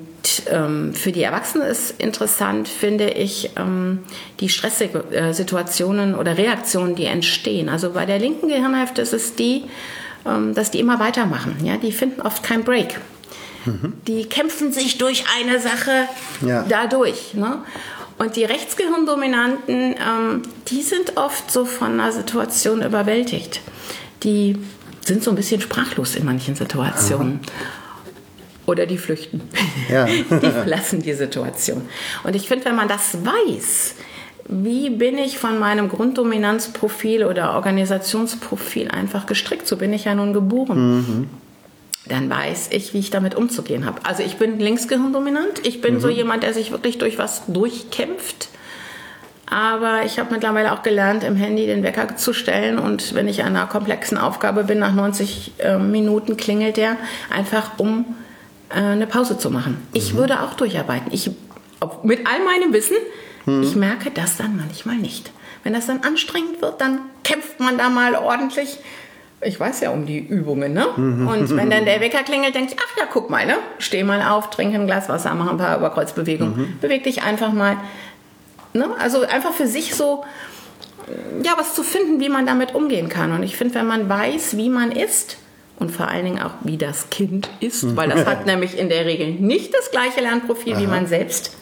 ähm, 0.50 0.94
für 0.94 1.12
die 1.12 1.22
Erwachsenen 1.22 1.66
ist 1.66 2.00
interessant, 2.00 2.68
finde 2.68 3.10
ich, 3.10 3.50
ähm, 3.56 4.00
die 4.40 4.48
Stresssituationen 4.48 6.14
oder 6.14 6.36
Reaktionen, 6.36 6.94
die 6.94 7.06
entstehen. 7.06 7.68
Also 7.68 7.90
bei 7.90 8.06
der 8.06 8.18
linken 8.18 8.48
Gehirnhälfte 8.48 9.02
ist 9.02 9.12
es 9.12 9.34
die, 9.34 9.64
ähm, 10.26 10.54
dass 10.54 10.70
die 10.70 10.80
immer 10.80 11.00
weitermachen. 11.00 11.56
Ja? 11.64 11.76
Die 11.76 11.92
finden 11.92 12.22
oft 12.22 12.42
keinen 12.42 12.64
Break. 12.64 13.00
Die 14.06 14.24
kämpfen 14.24 14.72
sich 14.72 14.96
durch 14.96 15.24
eine 15.38 15.60
Sache 15.60 16.08
ja. 16.46 16.64
dadurch. 16.68 17.34
Ne? 17.34 17.58
Und 18.20 18.36
die 18.36 18.44
Rechtsgehirndominanten, 18.44 19.94
ähm, 19.94 20.42
die 20.68 20.82
sind 20.82 21.16
oft 21.16 21.50
so 21.50 21.64
von 21.64 21.98
einer 21.98 22.12
Situation 22.12 22.82
überwältigt. 22.82 23.62
Die 24.24 24.58
sind 25.00 25.24
so 25.24 25.30
ein 25.30 25.36
bisschen 25.36 25.62
sprachlos 25.62 26.16
in 26.16 26.26
manchen 26.26 26.54
Situationen. 26.54 27.40
Aha. 27.42 27.52
Oder 28.66 28.84
die 28.84 28.98
flüchten. 28.98 29.40
Ja. 29.88 30.04
die 30.30 30.50
verlassen 30.50 31.00
die 31.00 31.14
Situation. 31.14 31.88
Und 32.22 32.36
ich 32.36 32.46
finde, 32.46 32.66
wenn 32.66 32.76
man 32.76 32.88
das 32.88 33.16
weiß, 33.24 33.94
wie 34.48 34.90
bin 34.90 35.16
ich 35.16 35.38
von 35.38 35.58
meinem 35.58 35.88
Grunddominanzprofil 35.88 37.24
oder 37.24 37.54
Organisationsprofil 37.54 38.90
einfach 38.90 39.24
gestrickt? 39.24 39.66
So 39.66 39.78
bin 39.78 39.94
ich 39.94 40.04
ja 40.04 40.14
nun 40.14 40.34
geboren. 40.34 40.98
Mhm 40.98 41.28
dann 42.10 42.28
weiß 42.28 42.70
ich, 42.72 42.92
wie 42.92 42.98
ich 42.98 43.10
damit 43.10 43.34
umzugehen 43.34 43.86
habe. 43.86 44.00
Also 44.04 44.22
ich 44.22 44.36
bin 44.36 44.58
linksgehirndominant. 44.58 45.64
Ich 45.66 45.80
bin 45.80 45.94
mhm. 45.94 46.00
so 46.00 46.08
jemand, 46.08 46.42
der 46.42 46.52
sich 46.52 46.72
wirklich 46.72 46.98
durch 46.98 47.18
was 47.18 47.42
durchkämpft. 47.46 48.48
Aber 49.46 50.04
ich 50.04 50.18
habe 50.18 50.32
mittlerweile 50.32 50.72
auch 50.72 50.82
gelernt, 50.82 51.24
im 51.24 51.36
Handy 51.36 51.66
den 51.66 51.82
Wecker 51.82 52.16
zu 52.16 52.32
stellen. 52.32 52.78
Und 52.78 53.14
wenn 53.14 53.28
ich 53.28 53.42
an 53.42 53.56
einer 53.56 53.66
komplexen 53.66 54.18
Aufgabe 54.18 54.64
bin, 54.64 54.78
nach 54.78 54.92
90 54.92 55.52
äh, 55.58 55.78
Minuten 55.78 56.36
klingelt 56.36 56.76
der, 56.76 56.96
einfach 57.30 57.78
um 57.78 58.16
äh, 58.70 58.74
eine 58.74 59.06
Pause 59.06 59.38
zu 59.38 59.50
machen. 59.50 59.72
Mhm. 59.72 59.86
Ich 59.92 60.16
würde 60.16 60.40
auch 60.40 60.54
durcharbeiten. 60.54 61.12
Ich, 61.12 61.30
mit 62.02 62.26
all 62.26 62.44
meinem 62.44 62.72
Wissen, 62.72 62.96
mhm. 63.46 63.62
ich 63.62 63.76
merke 63.76 64.10
das 64.10 64.36
dann 64.36 64.56
manchmal 64.56 64.96
nicht. 64.96 65.30
Wenn 65.62 65.74
das 65.74 65.86
dann 65.86 66.02
anstrengend 66.02 66.62
wird, 66.62 66.80
dann 66.80 67.00
kämpft 67.22 67.60
man 67.60 67.78
da 67.78 67.88
mal 67.88 68.14
ordentlich 68.14 68.78
ich 69.42 69.58
weiß 69.58 69.80
ja 69.80 69.90
um 69.90 70.04
die 70.04 70.18
Übungen, 70.18 70.72
ne? 70.74 70.86
Und 70.88 71.56
wenn 71.56 71.70
dann 71.70 71.84
der 71.86 72.00
Wecker 72.00 72.22
klingelt, 72.22 72.54
denke 72.54 72.74
ich, 72.74 72.78
ach 72.78 72.96
ja, 72.98 73.04
guck 73.10 73.30
mal, 73.30 73.46
ne? 73.46 73.54
Steh 73.78 74.04
mal 74.04 74.22
auf, 74.22 74.50
trinke 74.50 74.76
ein 74.76 74.86
Glas 74.86 75.08
Wasser, 75.08 75.34
mach 75.34 75.50
ein 75.50 75.56
paar 75.56 75.78
Überkreuzbewegungen, 75.78 76.56
mhm. 76.56 76.78
beweg 76.80 77.04
dich 77.04 77.22
einfach 77.22 77.52
mal. 77.52 77.76
Ne? 78.74 78.88
Also 78.98 79.22
einfach 79.22 79.52
für 79.52 79.66
sich 79.66 79.94
so, 79.94 80.24
ja, 81.42 81.52
was 81.56 81.74
zu 81.74 81.82
finden, 81.82 82.20
wie 82.20 82.28
man 82.28 82.46
damit 82.46 82.74
umgehen 82.74 83.08
kann. 83.08 83.32
Und 83.32 83.42
ich 83.42 83.56
finde, 83.56 83.74
wenn 83.76 83.86
man 83.86 84.08
weiß, 84.08 84.56
wie 84.56 84.68
man 84.68 84.92
ist, 84.92 85.38
und 85.78 85.90
vor 85.90 86.08
allen 86.08 86.26
Dingen 86.26 86.42
auch, 86.42 86.52
wie 86.62 86.76
das 86.76 87.08
Kind 87.08 87.48
ist, 87.60 87.96
weil 87.96 88.10
das 88.10 88.26
hat 88.26 88.44
nämlich 88.44 88.78
in 88.78 88.90
der 88.90 89.06
Regel 89.06 89.30
nicht 89.30 89.74
das 89.74 89.90
gleiche 89.90 90.20
Lernprofil 90.20 90.74
Aha. 90.74 90.82
wie 90.82 90.86
man 90.86 91.06
selbst, 91.06 91.56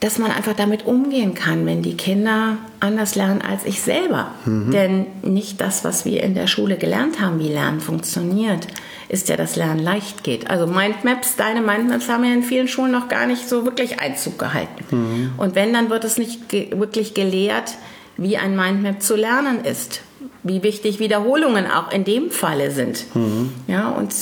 dass 0.00 0.18
man 0.18 0.30
einfach 0.30 0.54
damit 0.54 0.86
umgehen 0.86 1.34
kann, 1.34 1.66
wenn 1.66 1.82
die 1.82 1.96
Kinder 1.96 2.58
anders 2.78 3.16
lernen 3.16 3.42
als 3.42 3.64
ich 3.64 3.80
selber. 3.80 4.30
Mhm. 4.44 4.70
Denn 4.70 5.06
nicht 5.22 5.60
das, 5.60 5.84
was 5.84 6.04
wir 6.04 6.22
in 6.22 6.34
der 6.34 6.46
Schule 6.46 6.76
gelernt 6.76 7.20
haben, 7.20 7.40
wie 7.40 7.48
Lernen 7.48 7.80
funktioniert, 7.80 8.68
ist 9.08 9.28
ja, 9.28 9.36
dass 9.36 9.56
Lernen 9.56 9.82
leicht 9.82 10.22
geht. 10.22 10.50
Also 10.50 10.66
Mindmaps, 10.66 11.34
deine 11.36 11.62
Mindmaps 11.62 12.08
haben 12.08 12.24
ja 12.24 12.32
in 12.32 12.42
vielen 12.44 12.68
Schulen 12.68 12.92
noch 12.92 13.08
gar 13.08 13.26
nicht 13.26 13.48
so 13.48 13.64
wirklich 13.64 14.00
Einzug 14.00 14.38
gehalten. 14.38 14.84
Mhm. 14.90 15.32
Und 15.36 15.54
wenn, 15.56 15.72
dann 15.72 15.90
wird 15.90 16.04
es 16.04 16.16
nicht 16.16 16.48
ge 16.48 16.78
wirklich 16.78 17.14
gelehrt, 17.14 17.74
wie 18.16 18.36
ein 18.36 18.54
Mindmap 18.54 19.02
zu 19.02 19.16
lernen 19.16 19.64
ist. 19.64 20.02
Wie 20.42 20.62
wichtig 20.62 21.00
Wiederholungen 21.00 21.66
auch 21.70 21.90
in 21.90 22.04
dem 22.04 22.30
Falle 22.30 22.70
sind. 22.70 23.04
Mhm. 23.14 23.52
Ja, 23.66 23.88
und 23.88 24.14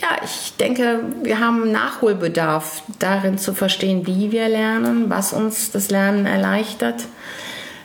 ja, 0.00 0.08
ich 0.24 0.54
denke, 0.58 1.00
wir 1.22 1.40
haben 1.40 1.70
Nachholbedarf 1.72 2.82
darin 2.98 3.38
zu 3.38 3.54
verstehen, 3.54 4.06
wie 4.06 4.32
wir 4.32 4.48
lernen, 4.48 5.08
was 5.08 5.32
uns 5.32 5.70
das 5.70 5.90
Lernen 5.90 6.26
erleichtert. 6.26 7.04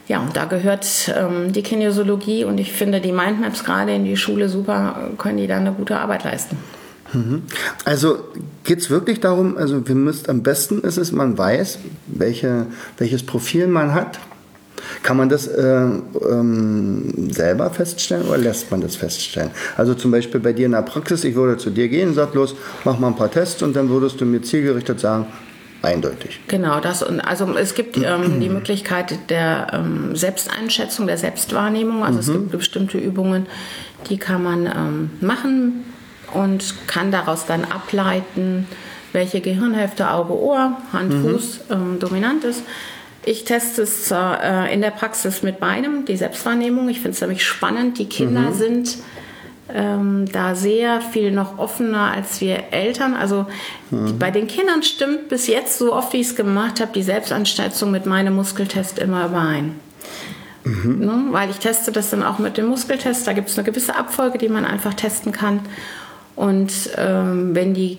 Ja, 0.08 0.20
und 0.20 0.36
da 0.36 0.46
gehört 0.46 1.14
ähm, 1.16 1.54
die 1.54 1.62
Kinesiologie 1.62 2.44
und 2.44 2.60
ich 2.60 2.74
finde 2.74 3.00
die 3.00 3.14
Mindmaps 3.14 3.64
gerade 3.64 3.94
in 3.94 4.04
die 4.04 4.18
Schule 4.18 4.50
super, 4.50 5.12
können 5.18 5.38
die 5.38 5.48
da 5.48 5.58
eine 5.58 5.72
gute 5.72 5.98
Arbeit 5.98 6.24
leisten. 6.24 6.58
Mhm. 7.14 7.44
Also 7.86 8.20
geht 8.64 8.80
es 8.80 8.90
wirklich 8.90 9.20
darum, 9.20 9.58
also 9.58 9.88
wir 9.88 9.96
müssen 9.96 10.30
am 10.30 10.44
besten 10.44 10.82
ist 10.82 10.98
es, 10.98 11.12
man 11.12 11.38
weiß, 11.38 11.80
welche, 12.08 12.68
welches 12.98 13.26
Profil 13.26 13.68
man 13.68 13.94
hat, 13.94 14.20
kann 15.04 15.18
man 15.18 15.30
das 15.30 15.48
äh, 15.48 15.62
ähm, 16.30 17.32
selber 17.32 17.70
feststellen 17.70 18.28
oder 18.28 18.38
lässt 18.38 18.72
man 18.72 18.82
das 18.82 18.96
feststellen? 18.96 19.52
Also 19.78 19.94
zum 19.94 20.12
Beispiel 20.12 20.40
bei 20.40 20.54
dir 20.54 20.66
in 20.66 20.72
der 20.74 20.82
Praxis, 20.82 21.24
ich 21.24 21.36
würde 21.36 21.58
zu 21.58 21.70
dir 21.70 21.88
gehen, 21.90 22.14
sag 22.14 22.34
los, 22.34 22.56
mach 22.84 23.00
mal 23.00 23.08
ein 23.08 23.16
paar 23.16 23.32
Tests 23.32 23.62
und 23.64 23.76
dann 23.76 23.90
würdest 23.90 24.22
du 24.22 24.26
mir 24.26 24.42
zielgerichtet 24.42 25.00
sagen, 25.00 25.28
eindeutig. 25.82 26.40
Genau, 26.48 26.80
das 26.80 27.04
und 27.04 27.20
also 27.20 27.56
es 27.56 27.74
gibt 27.74 27.98
ähm, 27.98 28.40
die 28.40 28.50
Möglichkeit 28.50 29.30
der 29.30 29.68
ähm, 29.74 30.16
Selbsteinschätzung, 30.16 31.08
der 31.08 31.18
Selbstwahrnehmung. 31.18 32.04
Also 32.04 32.16
mhm. 32.16 32.20
es 32.20 32.32
gibt 32.32 32.52
bestimmte 32.52 32.98
Übungen, 32.98 33.48
die 34.10 34.18
kann 34.18 34.44
man 34.44 34.66
ähm, 34.66 35.10
machen 35.22 35.86
und 36.34 36.76
kann 36.88 37.12
daraus 37.12 37.46
dann 37.46 37.66
ableiten, 37.66 38.68
welche 39.14 39.42
Gehirnhälfte, 39.42 40.10
Auge, 40.10 40.34
Ohr, 40.34 40.78
Hand, 40.94 41.14
mhm. 41.14 41.30
Fuß 41.30 41.60
ähm, 41.72 42.00
dominant 42.00 42.44
ist. 42.44 42.64
Ich 43.24 43.44
teste 43.44 43.84
es 43.84 44.12
äh, 44.12 44.74
in 44.74 44.82
der 44.82 44.92
Praxis 44.92 45.44
mit 45.44 45.60
beidem, 45.60 46.06
die 46.06 46.18
Selbstwahrnehmung. 46.18 46.90
Ich 46.90 46.98
finde 46.98 47.12
es 47.12 47.22
nämlich 47.22 47.46
spannend. 47.46 48.00
Die 48.00 48.10
Kinder 48.10 48.50
mhm. 48.50 48.54
sind 48.54 48.98
ähm, 49.74 50.26
da 50.32 50.56
sehr 50.56 51.02
viel 51.02 51.32
noch 51.32 51.60
offener 51.60 52.12
als 52.12 52.42
wir 52.42 52.72
Eltern. 52.72 53.14
Also 53.14 53.46
mhm. 53.92 54.18
bei 54.18 54.32
den 54.32 54.48
Kindern 54.48 54.82
stimmt 54.84 55.30
bis 55.30 55.48
jetzt, 55.48 55.78
so 55.78 55.94
oft 55.94 56.14
wie 56.14 56.22
ich 56.22 56.28
es 56.28 56.36
gemacht 56.36 56.82
habe, 56.82 56.92
die 56.94 57.04
Selbstanschätzung 57.04 57.92
mit 57.92 58.06
meinem 58.06 58.36
Muskeltest 58.36 58.98
immer 58.98 59.28
überein. 59.28 59.80
Mhm. 60.64 61.00
Ne? 61.00 61.24
Weil 61.32 61.50
ich 61.50 61.58
teste 61.58 61.92
das 61.92 62.10
dann 62.10 62.24
auch 62.24 62.40
mit 62.40 62.58
dem 62.58 62.68
Muskeltest. 62.68 63.28
Da 63.28 63.34
gibt 63.34 63.50
es 63.50 63.58
eine 63.58 63.66
gewisse 63.66 63.96
Abfolge, 63.96 64.40
die 64.40 64.50
man 64.50 64.66
einfach 64.66 64.94
testen 64.94 65.32
kann. 65.32 65.62
Und 66.36 66.72
ähm, 66.98 67.54
wenn 67.54 67.74
die 67.74 67.98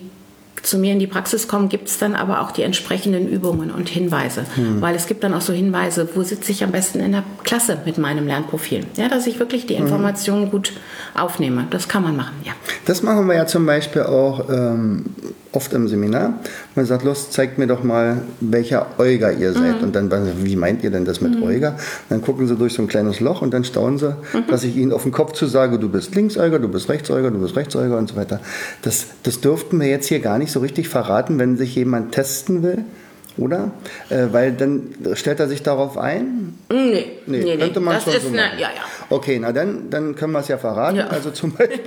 zu 0.63 0.79
mir 0.79 0.93
in 0.93 0.99
die 0.99 1.07
Praxis 1.07 1.49
kommen, 1.49 1.69
gibt 1.69 1.89
es 1.89 1.99
dann 1.99 2.15
aber 2.15 2.41
auch 2.41 2.53
die 2.53 2.63
entsprechenden 2.63 3.29
Übungen 3.29 3.71
und 3.71 3.89
Hinweise. 3.89 4.45
Hm. 4.55 4.81
Weil 4.81 4.95
es 4.95 5.07
gibt 5.07 5.25
dann 5.25 5.35
auch 5.35 5.41
so 5.41 5.53
Hinweise, 5.53 6.09
wo 6.15 6.23
sitze 6.23 6.53
ich 6.53 6.63
am 6.65 6.71
besten 6.71 7.01
in 7.01 7.13
der 7.13 7.25
Klasse 7.45 7.79
mit 7.85 7.99
meinem 7.99 8.27
Lernprofil. 8.27 8.87
Ja, 8.97 9.09
dass 9.09 9.27
ich 9.27 9.39
wirklich 9.39 9.67
die 9.67 9.77
hm. 9.77 9.85
Informationen 9.85 10.45
hm. 10.45 10.51
gut 10.51 10.73
aufnehme. 11.15 11.67
Das 11.71 11.89
kann 11.89 12.03
man 12.03 12.17
machen, 12.17 12.37
ja. 12.45 12.53
Das 12.87 13.03
machen 13.03 13.27
wir 13.27 13.35
ja 13.35 13.47
zum 13.47 13.67
Beispiel 13.67 14.03
auch 14.03 14.49
ähm, 14.49 15.05
oft 15.53 15.73
im 15.75 15.87
Seminar. 15.87 16.41
Man 16.75 16.87
sagt, 16.87 17.05
los, 17.05 17.31
zeigt 17.31 17.59
mir 17.59 17.67
doch 17.67 17.83
mal, 17.83 18.23
welcher 18.41 18.87
Euger 18.99 19.33
ihr 19.33 19.53
seid. 19.53 19.79
Mhm. 19.79 19.85
Und 19.85 19.95
dann, 19.95 20.11
wie 20.43 20.57
meint 20.57 20.83
ihr 20.83 20.91
denn 20.91 21.05
das 21.05 21.21
mit 21.21 21.37
mhm. 21.37 21.43
Euger? 21.43 21.77
Dann 22.09 22.23
gucken 22.23 22.47
sie 22.49 22.57
durch 22.57 22.73
so 22.73 22.83
ein 22.83 22.89
kleines 22.89 23.21
Loch 23.21 23.43
und 23.43 23.53
dann 23.53 23.65
staunen 23.65 23.99
sie, 23.99 24.17
mhm. 24.33 24.47
dass 24.49 24.65
ich 24.65 24.77
ihnen 24.77 24.93
auf 24.93 25.03
den 25.03 25.13
Kopf 25.13 25.33
zu 25.33 25.47
sage, 25.47 25.79
du 25.79 25.89
bist 25.89 26.15
Linksäuger, 26.15 26.59
du 26.59 26.69
bist 26.69 26.89
Rechtsäuger, 26.89 27.31
du 27.31 27.39
bist 27.39 27.57
Rechtsäuger 27.57 27.99
und 27.99 28.09
so 28.09 28.17
weiter. 28.17 28.41
Das, 28.81 29.07
das 29.23 29.41
dürften 29.41 29.79
wir 29.79 29.89
jetzt 29.89 30.07
hier 30.07 30.21
gar 30.21 30.39
nicht 30.39 30.52
so 30.53 30.61
richtig 30.61 30.89
verraten, 30.89 31.39
wenn 31.39 31.57
sich 31.57 31.75
jemand 31.75 32.13
testen 32.13 32.63
will 32.63 32.85
oder? 33.39 33.71
Äh, 34.09 34.27
weil 34.31 34.53
dann 34.53 34.95
stellt 35.15 35.41
er 35.41 35.49
sich 35.49 35.63
darauf 35.63 35.97
ein? 35.97 36.59
Nee, 36.71 37.19
nee, 37.27 37.43
nee 37.45 37.57
könnte 37.57 37.81
man 37.81 37.95
das 37.95 38.05
schon 38.05 38.13
ist 38.15 38.23
so 38.23 38.29
eine, 38.29 38.39
ja, 38.39 38.69
ja. 38.69 38.83
Okay, 39.09 39.39
na 39.41 39.53
dann, 39.53 39.91
dann 39.91 40.15
können 40.15 40.33
wir 40.33 40.41
es 40.41 40.49
ja 40.49 40.59
verraten. 40.59 40.97
Ja. 40.97 41.09
Also 41.09 41.31
zum 41.31 41.53
Beispiel, 41.53 41.81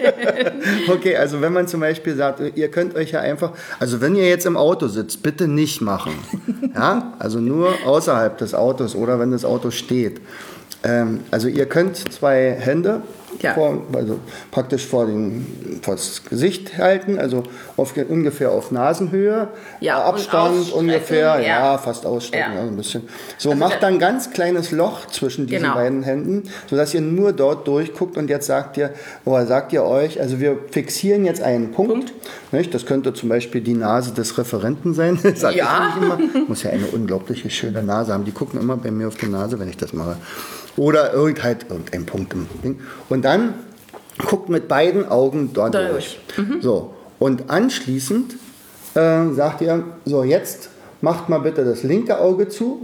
okay, 0.89 1.15
also 1.15 1.41
wenn 1.41 1.53
man 1.53 1.67
zum 1.67 1.79
Beispiel 1.79 2.15
sagt, 2.15 2.41
ihr 2.55 2.69
könnt 2.69 2.95
euch 2.95 3.11
ja 3.11 3.21
einfach, 3.21 3.51
also 3.79 4.01
wenn 4.01 4.15
ihr 4.15 4.27
jetzt 4.27 4.45
im 4.45 4.57
Auto 4.57 4.87
sitzt, 4.87 5.23
bitte 5.23 5.47
nicht 5.47 5.81
machen. 5.81 6.13
ja, 6.75 7.13
also 7.19 7.39
nur 7.39 7.73
außerhalb 7.85 8.37
des 8.37 8.53
Autos 8.53 8.95
oder 8.95 9.19
wenn 9.19 9.31
das 9.31 9.45
Auto 9.45 9.71
steht. 9.71 10.21
Ähm, 10.83 11.21
also 11.31 11.47
ihr 11.47 11.65
könnt 11.65 12.11
zwei 12.11 12.51
Hände 12.59 13.01
ja. 13.41 13.53
vor, 13.53 13.81
also 13.93 14.19
praktisch 14.51 14.85
vor, 14.85 15.05
den, 15.05 15.79
vor 15.81 15.95
das 15.95 16.23
Gesicht 16.25 16.77
halten, 16.77 17.17
also 17.17 17.43
auf, 17.77 17.93
ungefähr 18.09 18.51
auf 18.51 18.71
Nasenhöhe. 18.71 19.47
Ja, 19.79 20.03
Abstand 20.03 20.71
ungefähr, 20.73 21.39
ja. 21.39 21.73
ja. 21.73 21.77
fast 21.77 22.05
ausstrecken, 22.05 22.53
ja. 22.53 22.59
also 22.59 22.71
ein 22.71 22.77
bisschen. 22.77 23.01
So, 23.37 23.51
also 23.51 23.59
macht 23.59 23.81
dann 23.81 23.95
ein 23.95 23.99
ganz 23.99 24.31
kleines 24.31 24.71
Loch 24.71 25.07
zwischen 25.07 25.47
diesen 25.47 25.63
genau. 25.63 25.75
beiden 25.75 26.03
Händen, 26.03 26.43
sodass 26.69 26.93
ihr 26.93 27.01
nur 27.01 27.33
dort 27.33 27.67
durchguckt 27.67 28.17
und 28.17 28.29
jetzt 28.29 28.47
sagt 28.47 28.77
ihr, 28.77 28.91
oder 29.23 29.45
sagt 29.45 29.73
ihr 29.73 29.83
euch, 29.83 30.19
also 30.19 30.39
wir 30.39 30.57
fixieren 30.71 31.25
jetzt 31.25 31.41
einen 31.41 31.71
Punkt. 31.71 31.85
Punkt. 31.95 32.13
Nicht? 32.51 32.73
Das 32.73 32.85
könnte 32.85 33.13
zum 33.13 33.29
Beispiel 33.29 33.61
die 33.61 33.73
Nase 33.73 34.13
des 34.13 34.37
Referenten 34.37 34.93
sein, 34.93 35.19
sag 35.35 35.55
ja. 35.55 35.89
ich 35.89 36.03
immer. 36.03 36.17
Muss 36.47 36.63
ja 36.63 36.71
eine 36.71 36.87
unglaubliche 36.87 37.49
schöne 37.49 37.83
Nase 37.83 38.13
haben. 38.13 38.25
Die 38.25 38.31
gucken 38.31 38.59
immer 38.59 38.77
bei 38.77 38.91
mir 38.91 39.07
auf 39.07 39.15
die 39.15 39.27
Nase, 39.27 39.59
wenn 39.59 39.69
ich 39.69 39.77
das 39.77 39.93
mache 39.93 40.17
oder 40.77 41.13
irgend 41.13 41.43
halt 41.43 41.65
irgendein 41.69 42.05
Punkt 42.05 42.33
im 42.33 42.47
Ding. 42.63 42.79
Und 43.09 43.23
dann 43.23 43.53
guckt 44.17 44.49
mit 44.49 44.67
beiden 44.67 45.07
Augen 45.07 45.51
dort 45.53 45.73
durch. 45.73 46.19
Mhm. 46.37 46.61
So, 46.61 46.93
und 47.19 47.49
anschließend 47.49 48.35
äh, 48.95 49.31
sagt 49.33 49.61
ihr, 49.61 49.83
so 50.05 50.23
jetzt 50.23 50.69
macht 51.01 51.29
mal 51.29 51.39
bitte 51.39 51.65
das 51.65 51.83
linke 51.83 52.19
Auge 52.19 52.47
zu 52.47 52.81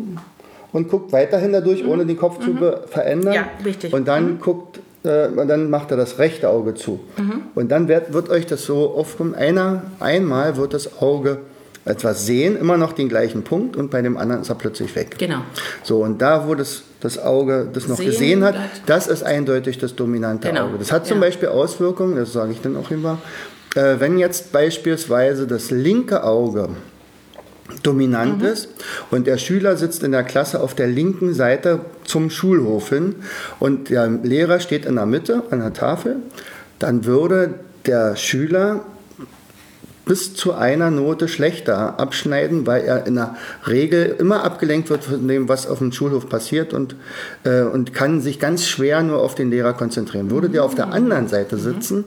und 0.73 0.89
guckt 0.89 1.11
weiterhin 1.11 1.53
dadurch, 1.53 1.83
mhm. 1.83 1.89
ohne 1.89 2.05
den 2.05 2.17
Kopf 2.17 2.39
mhm. 2.39 2.57
zu 2.57 2.73
verändern. 2.87 3.33
Ja, 3.33 3.45
richtig. 3.63 3.93
Und 3.93 4.07
dann 4.07 4.33
mhm. 4.33 4.39
guckt 4.39 4.79
äh, 5.03 5.27
und 5.27 5.47
dann 5.47 5.69
macht 5.69 5.91
er 5.91 5.97
das 5.97 6.19
rechte 6.19 6.49
Auge 6.49 6.73
zu. 6.73 6.99
Mhm. 7.17 7.43
Und 7.55 7.69
dann 7.69 7.87
wird, 7.87 8.13
wird 8.13 8.29
euch 8.29 8.45
das 8.45 8.65
so 8.65 8.95
oft 8.95 9.17
einer 9.35 9.83
einmal 9.99 10.57
wird 10.57 10.73
das 10.73 11.01
Auge 11.01 11.39
etwas 11.85 12.25
sehen, 12.25 12.57
immer 12.57 12.77
noch 12.77 12.93
den 12.93 13.09
gleichen 13.09 13.43
Punkt 13.43 13.75
und 13.75 13.89
bei 13.89 14.01
dem 14.01 14.17
anderen 14.17 14.41
ist 14.41 14.49
er 14.49 14.55
plötzlich 14.55 14.95
weg. 14.95 15.15
Genau. 15.17 15.41
So, 15.83 16.03
und 16.03 16.21
da, 16.21 16.47
wo 16.47 16.53
das, 16.53 16.83
das 16.99 17.17
Auge 17.17 17.67
das 17.73 17.87
noch 17.87 17.97
sehen 17.97 18.05
gesehen 18.05 18.43
hat, 18.43 18.55
das 18.85 19.07
ist 19.07 19.23
eindeutig 19.23 19.79
das 19.79 19.95
dominante 19.95 20.49
genau. 20.49 20.67
Auge. 20.67 20.77
Das 20.77 20.91
hat 20.91 21.07
zum 21.07 21.17
ja. 21.17 21.27
Beispiel 21.27 21.49
Auswirkungen, 21.49 22.15
das 22.15 22.33
sage 22.33 22.51
ich 22.51 22.61
dann 22.61 22.77
auch 22.77 22.91
immer, 22.91 23.17
äh, 23.75 23.95
wenn 23.99 24.19
jetzt 24.19 24.51
beispielsweise 24.51 25.47
das 25.47 25.71
linke 25.71 26.23
Auge 26.23 26.69
dominant 27.83 28.41
mhm. 28.41 28.47
ist 28.47 28.69
und 29.09 29.27
der 29.27 29.37
Schüler 29.37 29.77
sitzt 29.77 30.03
in 30.03 30.11
der 30.11 30.23
Klasse 30.23 30.61
auf 30.61 30.75
der 30.75 30.87
linken 30.87 31.33
Seite 31.33 31.79
zum 32.03 32.29
Schulhof 32.29 32.89
hin 32.89 33.15
und 33.59 33.89
der 33.89 34.07
Lehrer 34.07 34.59
steht 34.59 34.85
in 34.85 34.95
der 34.95 35.05
Mitte 35.05 35.43
an 35.49 35.61
der 35.61 35.73
Tafel, 35.73 36.17
dann 36.79 37.05
würde 37.05 37.55
der 37.85 38.15
Schüler 38.15 38.81
bis 40.11 40.33
zu 40.33 40.53
einer 40.53 40.91
Note 40.91 41.29
schlechter 41.29 41.97
abschneiden, 41.97 42.67
weil 42.67 42.83
er 42.83 43.07
in 43.07 43.15
der 43.15 43.37
Regel 43.65 44.13
immer 44.19 44.43
abgelenkt 44.43 44.89
wird 44.89 45.05
von 45.05 45.25
dem, 45.25 45.47
was 45.47 45.67
auf 45.67 45.77
dem 45.77 45.93
Schulhof 45.93 46.27
passiert 46.27 46.73
und, 46.73 46.97
äh, 47.45 47.61
und 47.61 47.93
kann 47.93 48.19
sich 48.19 48.37
ganz 48.37 48.67
schwer 48.67 49.03
nur 49.03 49.21
auf 49.21 49.35
den 49.35 49.49
Lehrer 49.49 49.71
konzentrieren. 49.71 50.29
Würde 50.29 50.49
der 50.49 50.65
auf 50.65 50.75
der 50.75 50.91
anderen 50.91 51.29
Seite 51.29 51.55
sitzen, 51.55 52.03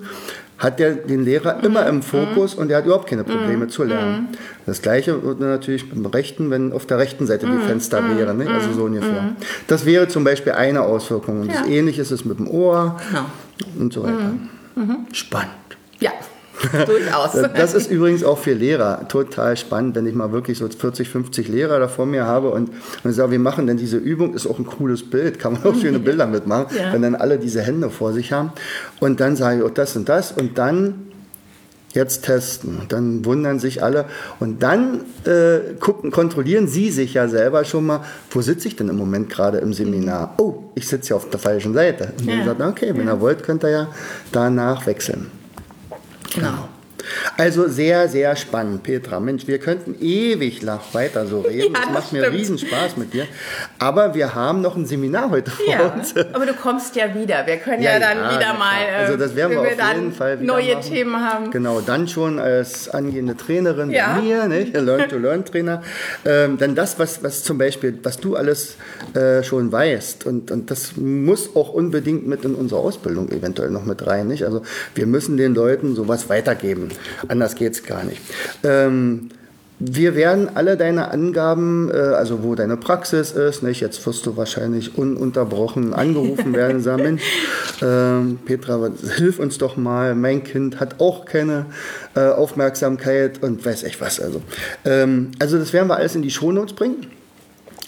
hat 0.59 0.81
der 0.81 0.97
den 0.97 1.25
Lehrer 1.25 1.65
immer 1.65 1.87
im 1.87 2.03
Fokus 2.03 2.55
und 2.55 2.71
er 2.71 2.77
hat 2.77 2.85
überhaupt 2.85 3.09
keine 3.09 3.25
Probleme 3.25 3.69
zu 3.69 3.85
lernen. 3.85 4.29
Das 4.67 4.83
gleiche 4.83 5.23
würde 5.23 5.43
natürlich 5.47 5.89
beim 5.89 6.05
Rechten, 6.05 6.51
wenn 6.51 6.75
auf 6.75 6.85
der 6.85 6.99
rechten 6.99 7.27
Seite 7.27 7.47
die 7.47 7.67
Fenster 7.67 8.03
wären, 8.19 8.37
ne? 8.37 8.51
also 8.51 8.71
so 8.75 8.85
ungefähr. 8.85 9.35
Das 9.67 9.87
wäre 9.87 10.09
zum 10.09 10.25
Beispiel 10.25 10.53
eine 10.53 10.83
Auswirkung. 10.83 11.41
Und 11.41 11.49
ja. 11.49 11.61
das 11.61 11.69
Ähnliche 11.69 12.03
ist 12.03 12.11
es 12.11 12.27
mit 12.27 12.39
dem 12.39 12.49
Ohr 12.49 13.01
genau. 13.09 13.25
und 13.79 13.95
so 13.95 14.03
weiter. 14.03 14.35
Spannend. 15.11 15.55
Ja. 16.01 16.13
Durchaus. 16.87 17.33
Das 17.55 17.75
ist 17.75 17.91
übrigens 17.91 18.25
auch 18.25 18.39
für 18.39 18.53
Lehrer 18.53 19.09
total 19.09 19.57
spannend, 19.57 19.97
wenn 19.97 20.07
ich 20.07 20.15
mal 20.15 20.33
wirklich 20.33 20.59
so 20.59 20.69
40, 20.69 21.09
50 21.09 21.49
Lehrer 21.49 21.79
da 21.79 21.89
vor 21.89 22.07
mir 22.07 22.25
habe 22.27 22.51
und, 22.51 22.71
und 23.03 23.13
sage, 23.13 23.33
wir 23.33 23.39
machen 23.39 23.67
denn 23.67 23.77
diese 23.77 23.97
Übung, 23.97 24.35
ist 24.35 24.47
auch 24.47 24.59
ein 24.59 24.67
cooles 24.67 25.09
Bild, 25.09 25.39
kann 25.39 25.55
man 25.55 25.65
auch 25.65 25.75
schöne 25.75 25.99
Bilder 26.01 26.27
mitmachen, 26.27 26.77
ja. 26.77 26.93
wenn 26.93 27.03
dann 27.03 27.15
alle 27.15 27.39
diese 27.39 27.63
Hände 27.63 27.91
vor 27.91 28.13
sich 28.13 28.33
haben. 28.33 28.53
Und 29.01 29.21
dann 29.21 29.37
sage 29.37 29.59
ich, 29.59 29.65
oh, 29.65 29.69
das 29.69 29.97
und 29.97 30.09
das 30.09 30.33
und 30.33 30.59
dann 30.59 31.11
jetzt 31.95 32.25
testen. 32.25 32.83
Dann 32.89 33.25
wundern 33.25 33.59
sich 33.59 33.83
alle 33.83 34.07
und 34.41 34.63
dann 34.63 35.03
äh, 35.25 35.75
gucken, 35.79 36.11
kontrollieren 36.11 36.69
sie 36.69 36.91
sich 36.91 37.15
ja 37.15 37.29
selber 37.29 37.65
schon 37.65 37.87
mal, 37.87 38.01
wo 38.31 38.41
sitze 38.41 38.69
ich 38.69 38.77
denn 38.77 38.89
im 38.89 38.97
Moment 38.97 39.31
gerade 39.31 39.59
im 39.59 39.73
Seminar? 39.73 40.35
Oh, 40.39 40.65
ich 40.75 40.89
sitze 40.89 41.11
ja 41.11 41.17
auf 41.17 41.31
der 41.31 41.39
falschen 41.39 41.73
Seite. 41.73 42.13
Und 42.19 42.27
ja. 42.27 42.37
dann 42.45 42.59
sagt, 42.59 42.61
okay, 42.61 42.93
wenn 42.95 43.07
ja. 43.07 43.15
ihr 43.15 43.21
wollt, 43.21 43.43
könnt 43.43 43.65
ihr 43.65 43.71
ja 43.71 43.89
danach 44.33 44.87
wechseln. 44.87 45.31
Genau. 46.35 46.74
Also 47.37 47.69
sehr, 47.69 48.09
sehr 48.09 48.37
spannend, 48.37 48.83
Petra. 48.83 49.21
Mensch, 49.21 49.47
wir 49.47 49.59
könnten 49.59 49.97
ewig 50.01 50.63
lang 50.63 50.81
weiter 50.93 51.27
so 51.27 51.41
reden. 51.41 51.75
Ja, 51.75 51.81
das 51.81 51.91
macht 51.93 52.13
mir 52.13 52.31
riesen 52.31 52.59
Spaß 52.59 52.97
mit 52.97 53.13
dir. 53.13 53.27
Aber 53.79 54.15
wir 54.15 54.35
haben 54.35 54.61
noch 54.61 54.77
ein 54.77 54.87
Seminar 54.87 55.31
heute 55.31 55.51
vor 55.51 55.67
ja, 55.67 55.87
uns. 55.89 56.15
Aber 56.17 56.47
du 56.47 56.55
kommst 56.55 56.97
ja 56.97 57.15
wieder. 57.15 57.47
Wir 57.47 57.57
können 57.57 57.83
ja, 57.83 57.93
ja 57.93 58.01
dann 58.01 58.19
ja, 58.19 58.39
wieder 58.39 58.55
mal, 58.55 58.77
also 58.99 59.17
das 59.17 59.35
werden 59.35 59.53
wir 59.53 59.61
auf 59.61 59.95
jeden 59.95 60.13
Fall 60.13 60.41
wieder 60.41 60.53
neue 60.53 60.77
machen. 60.77 60.89
Themen 60.89 61.17
haben. 61.17 61.51
Genau, 61.51 61.81
dann 61.81 62.09
schon 62.09 62.39
als 62.39 62.89
angehende 62.89 63.37
Trainerin 63.37 63.91
bei 63.91 64.21
mir, 64.21 64.47
nicht? 64.47 64.75
Learn-to-Learn-Trainer. 64.75 65.83
Ähm, 66.25 66.59
dann 66.59 66.75
das, 66.75 66.99
was, 66.99 67.23
was 67.23 67.43
zum 67.43 67.59
Beispiel, 67.59 67.99
was 68.03 68.19
du 68.19 68.37
alles 68.37 68.77
äh, 69.15 69.43
schon 69.43 69.71
weißt. 69.71 70.27
Und, 70.27 70.51
und 70.51 70.71
das 70.71 70.97
muss 70.97 71.55
auch 71.57 71.73
unbedingt 71.73 72.27
mit 72.27 72.45
in 72.45 72.55
unsere 72.55 72.81
Ausbildung 72.81 73.31
eventuell 73.31 73.71
noch 73.71 73.85
mit 73.85 74.07
rein. 74.07 74.29
Nicht? 74.29 74.45
Also 74.45 74.63
wir 74.95 75.07
müssen 75.07 75.37
den 75.37 75.55
Leuten 75.55 75.95
sowas 75.95 76.29
weitergeben. 76.29 76.89
Anders 77.29 77.55
geht 77.55 77.73
es 77.73 77.83
gar 77.85 78.05
nicht. 78.05 78.21
Ähm, 78.63 79.31
wir 79.81 80.15
werden 80.15 80.49
alle 80.55 80.77
deine 80.77 81.11
Angaben, 81.11 81.91
äh, 81.91 81.97
also 81.97 82.43
wo 82.43 82.55
deine 82.55 82.77
Praxis 82.77 83.33
ist, 83.33 83.63
nicht? 83.63 83.81
jetzt 83.81 84.07
wirst 84.07 84.25
du 84.25 84.37
wahrscheinlich 84.37 84.97
ununterbrochen 84.97 85.93
angerufen 85.93 86.53
werden, 86.55 86.81
sagen, 86.81 87.19
ähm, 87.83 88.39
Petra, 88.45 88.91
hilf 89.17 89.39
uns 89.39 89.59
doch 89.59 89.77
mal, 89.77 90.15
mein 90.15 90.45
Kind 90.45 90.79
hat 90.79 91.01
auch 91.01 91.25
keine 91.25 91.67
äh, 92.15 92.21
Aufmerksamkeit 92.21 93.43
und 93.43 93.65
weiß 93.65 93.83
echt 93.83 94.01
was. 94.01 94.21
Also, 94.21 94.43
ähm, 94.85 95.33
also 95.41 95.59
das 95.59 95.73
werden 95.73 95.89
wir 95.89 95.97
alles 95.97 96.15
in 96.15 96.23
die 96.23 96.31
Shownotes 96.31 96.75
bringen. 96.75 97.07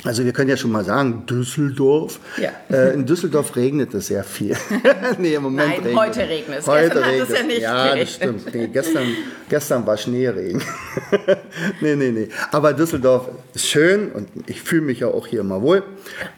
Also 0.04 0.24
wir 0.24 0.32
können 0.32 0.50
ja 0.50 0.56
schon 0.56 0.70
mal 0.70 0.84
sagen, 0.84 1.24
Düsseldorf. 1.26 2.20
Ja. 2.36 2.50
Äh, 2.70 2.94
in 2.94 3.06
Düsseldorf 3.06 3.56
regnet 3.56 3.94
es 3.94 4.08
sehr 4.08 4.24
viel. 4.24 4.56
nee, 5.18 5.34
im 5.34 5.42
Moment 5.42 5.68
Nein, 5.68 5.80
regnet 5.80 5.96
heute 5.96 6.20
regnet 6.20 6.58
es. 6.60 6.66
Heute 6.66 7.04
regnet 7.04 7.30
es 7.30 7.38
ja 7.38 7.44
nicht 7.44 7.60
Ja, 7.60 7.96
das 7.96 8.14
stimmt. 8.14 8.54
Nee, 8.54 8.68
gestern, 8.68 9.06
gestern 9.48 9.86
war 9.86 9.96
Schneeregen. 9.96 10.62
nee, 11.80 11.96
nee, 11.96 12.10
nee. 12.10 12.28
Aber 12.52 12.72
Düsseldorf 12.72 13.28
ist 13.54 13.66
schön 13.66 14.12
und 14.12 14.28
ich 14.46 14.62
fühle 14.62 14.82
mich 14.82 15.00
ja 15.00 15.08
auch 15.08 15.26
hier 15.26 15.40
immer 15.40 15.62
wohl. 15.62 15.82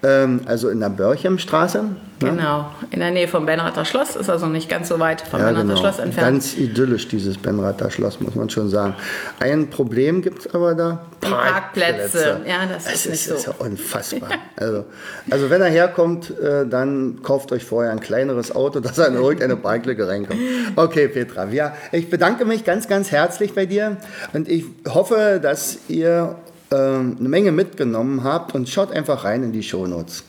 Ähm, 0.03 0.41
also 0.47 0.69
in 0.71 0.81
der 0.81 0.91
Börchemstraße. 0.91 1.83
Ne? 1.83 2.31
Genau, 2.31 2.73
in 2.91 2.99
der 2.99 3.11
Nähe 3.13 3.29
vom 3.29 3.47
Benrather 3.47 3.85
Schloss, 3.85 4.17
ist 4.17 4.29
also 4.29 4.47
nicht 4.47 4.69
ganz 4.69 4.89
so 4.89 4.99
weit 4.99 5.21
vom 5.21 5.39
ja, 5.39 5.47
Benrather 5.47 5.69
genau. 5.69 5.81
Schloss 5.81 5.99
entfernt. 5.99 6.27
Ganz 6.27 6.57
idyllisch, 6.57 7.07
dieses 7.07 7.39
Benrather 7.39 7.91
Schloss, 7.91 8.21
muss 8.21 8.35
man 8.35 8.51
schon 8.51 8.69
sagen. 8.69 8.95
Ein 9.39 9.71
Problem 9.71 10.21
gibt 10.23 10.41
es 10.41 10.55
aber 10.55 10.75
da. 10.75 11.07
Die 11.23 11.31
Parkplätze. 11.31 12.41
Ja, 12.47 12.67
das 12.67 12.87
ist, 12.87 13.07
ist 13.07 13.29
nicht 13.31 13.41
so. 13.41 13.48
Ja 13.49 13.55
unfassbar. 13.59 14.31
Also, 14.57 14.85
also 15.31 15.51
wenn 15.51 15.61
er 15.61 15.69
herkommt, 15.69 16.31
äh, 16.39 16.67
dann 16.67 17.23
kauft 17.23 17.53
euch 17.53 17.65
vorher 17.65 17.93
ein 17.93 18.01
kleineres 18.01 18.55
Auto, 18.55 18.81
dass 18.81 18.99
er 18.99 19.09
in 19.09 19.15
irgendeine 19.15 19.57
Parklücke 19.57 20.09
reinkommt. 20.09 20.41
Okay, 20.77 21.09
Petra, 21.09 21.47
ja, 21.49 21.75
ich 21.93 22.11
bedanke 22.11 22.45
mich 22.45 22.65
ganz, 22.65 22.89
ganz 22.89 23.11
herzlich 23.11 23.55
bei 23.55 23.67
dir 23.67 23.97
und 24.33 24.49
ich 24.49 24.65
hoffe, 24.89 25.41
dass 25.43 25.79
ihr 25.89 26.37
äh, 26.71 26.77
eine 26.77 27.29
Menge 27.29 27.53
mitgenommen 27.53 28.25
habt 28.25 28.55
und 28.55 28.69
schaut 28.69 28.93
einfach 28.93 29.25
rein 29.25 29.43
in 29.43 29.53
die 29.53 29.63
Shownotes. 29.63 30.25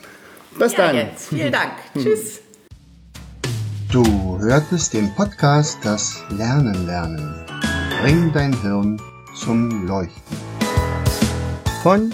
Bis 0.57 0.73
ja, 0.73 0.87
dann. 0.87 0.95
Jetzt. 0.95 1.29
Vielen 1.29 1.51
Dank. 1.51 1.71
Tschüss. 1.97 2.41
Du 3.91 4.03
hörtest 4.39 4.93
den 4.93 5.13
Podcast 5.15 5.79
Das 5.83 6.23
Lernen 6.29 6.85
lernen. 6.85 7.33
Bring 8.01 8.31
dein 8.33 8.53
Hirn 8.61 9.01
zum 9.35 9.87
Leuchten. 9.87 10.37
Von 11.81 12.13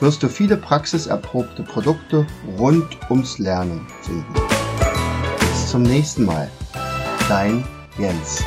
wirst 0.00 0.22
du 0.22 0.28
viele 0.28 0.56
praxiserprobte 0.56 1.62
Produkte 1.62 2.26
rund 2.58 2.86
ums 3.10 3.38
Lernen 3.38 3.86
finden. 4.02 4.34
Bis 5.38 5.70
zum 5.70 5.82
nächsten 5.82 6.24
Mal. 6.24 6.50
Dein 7.28 7.64
Jens. 7.98 8.44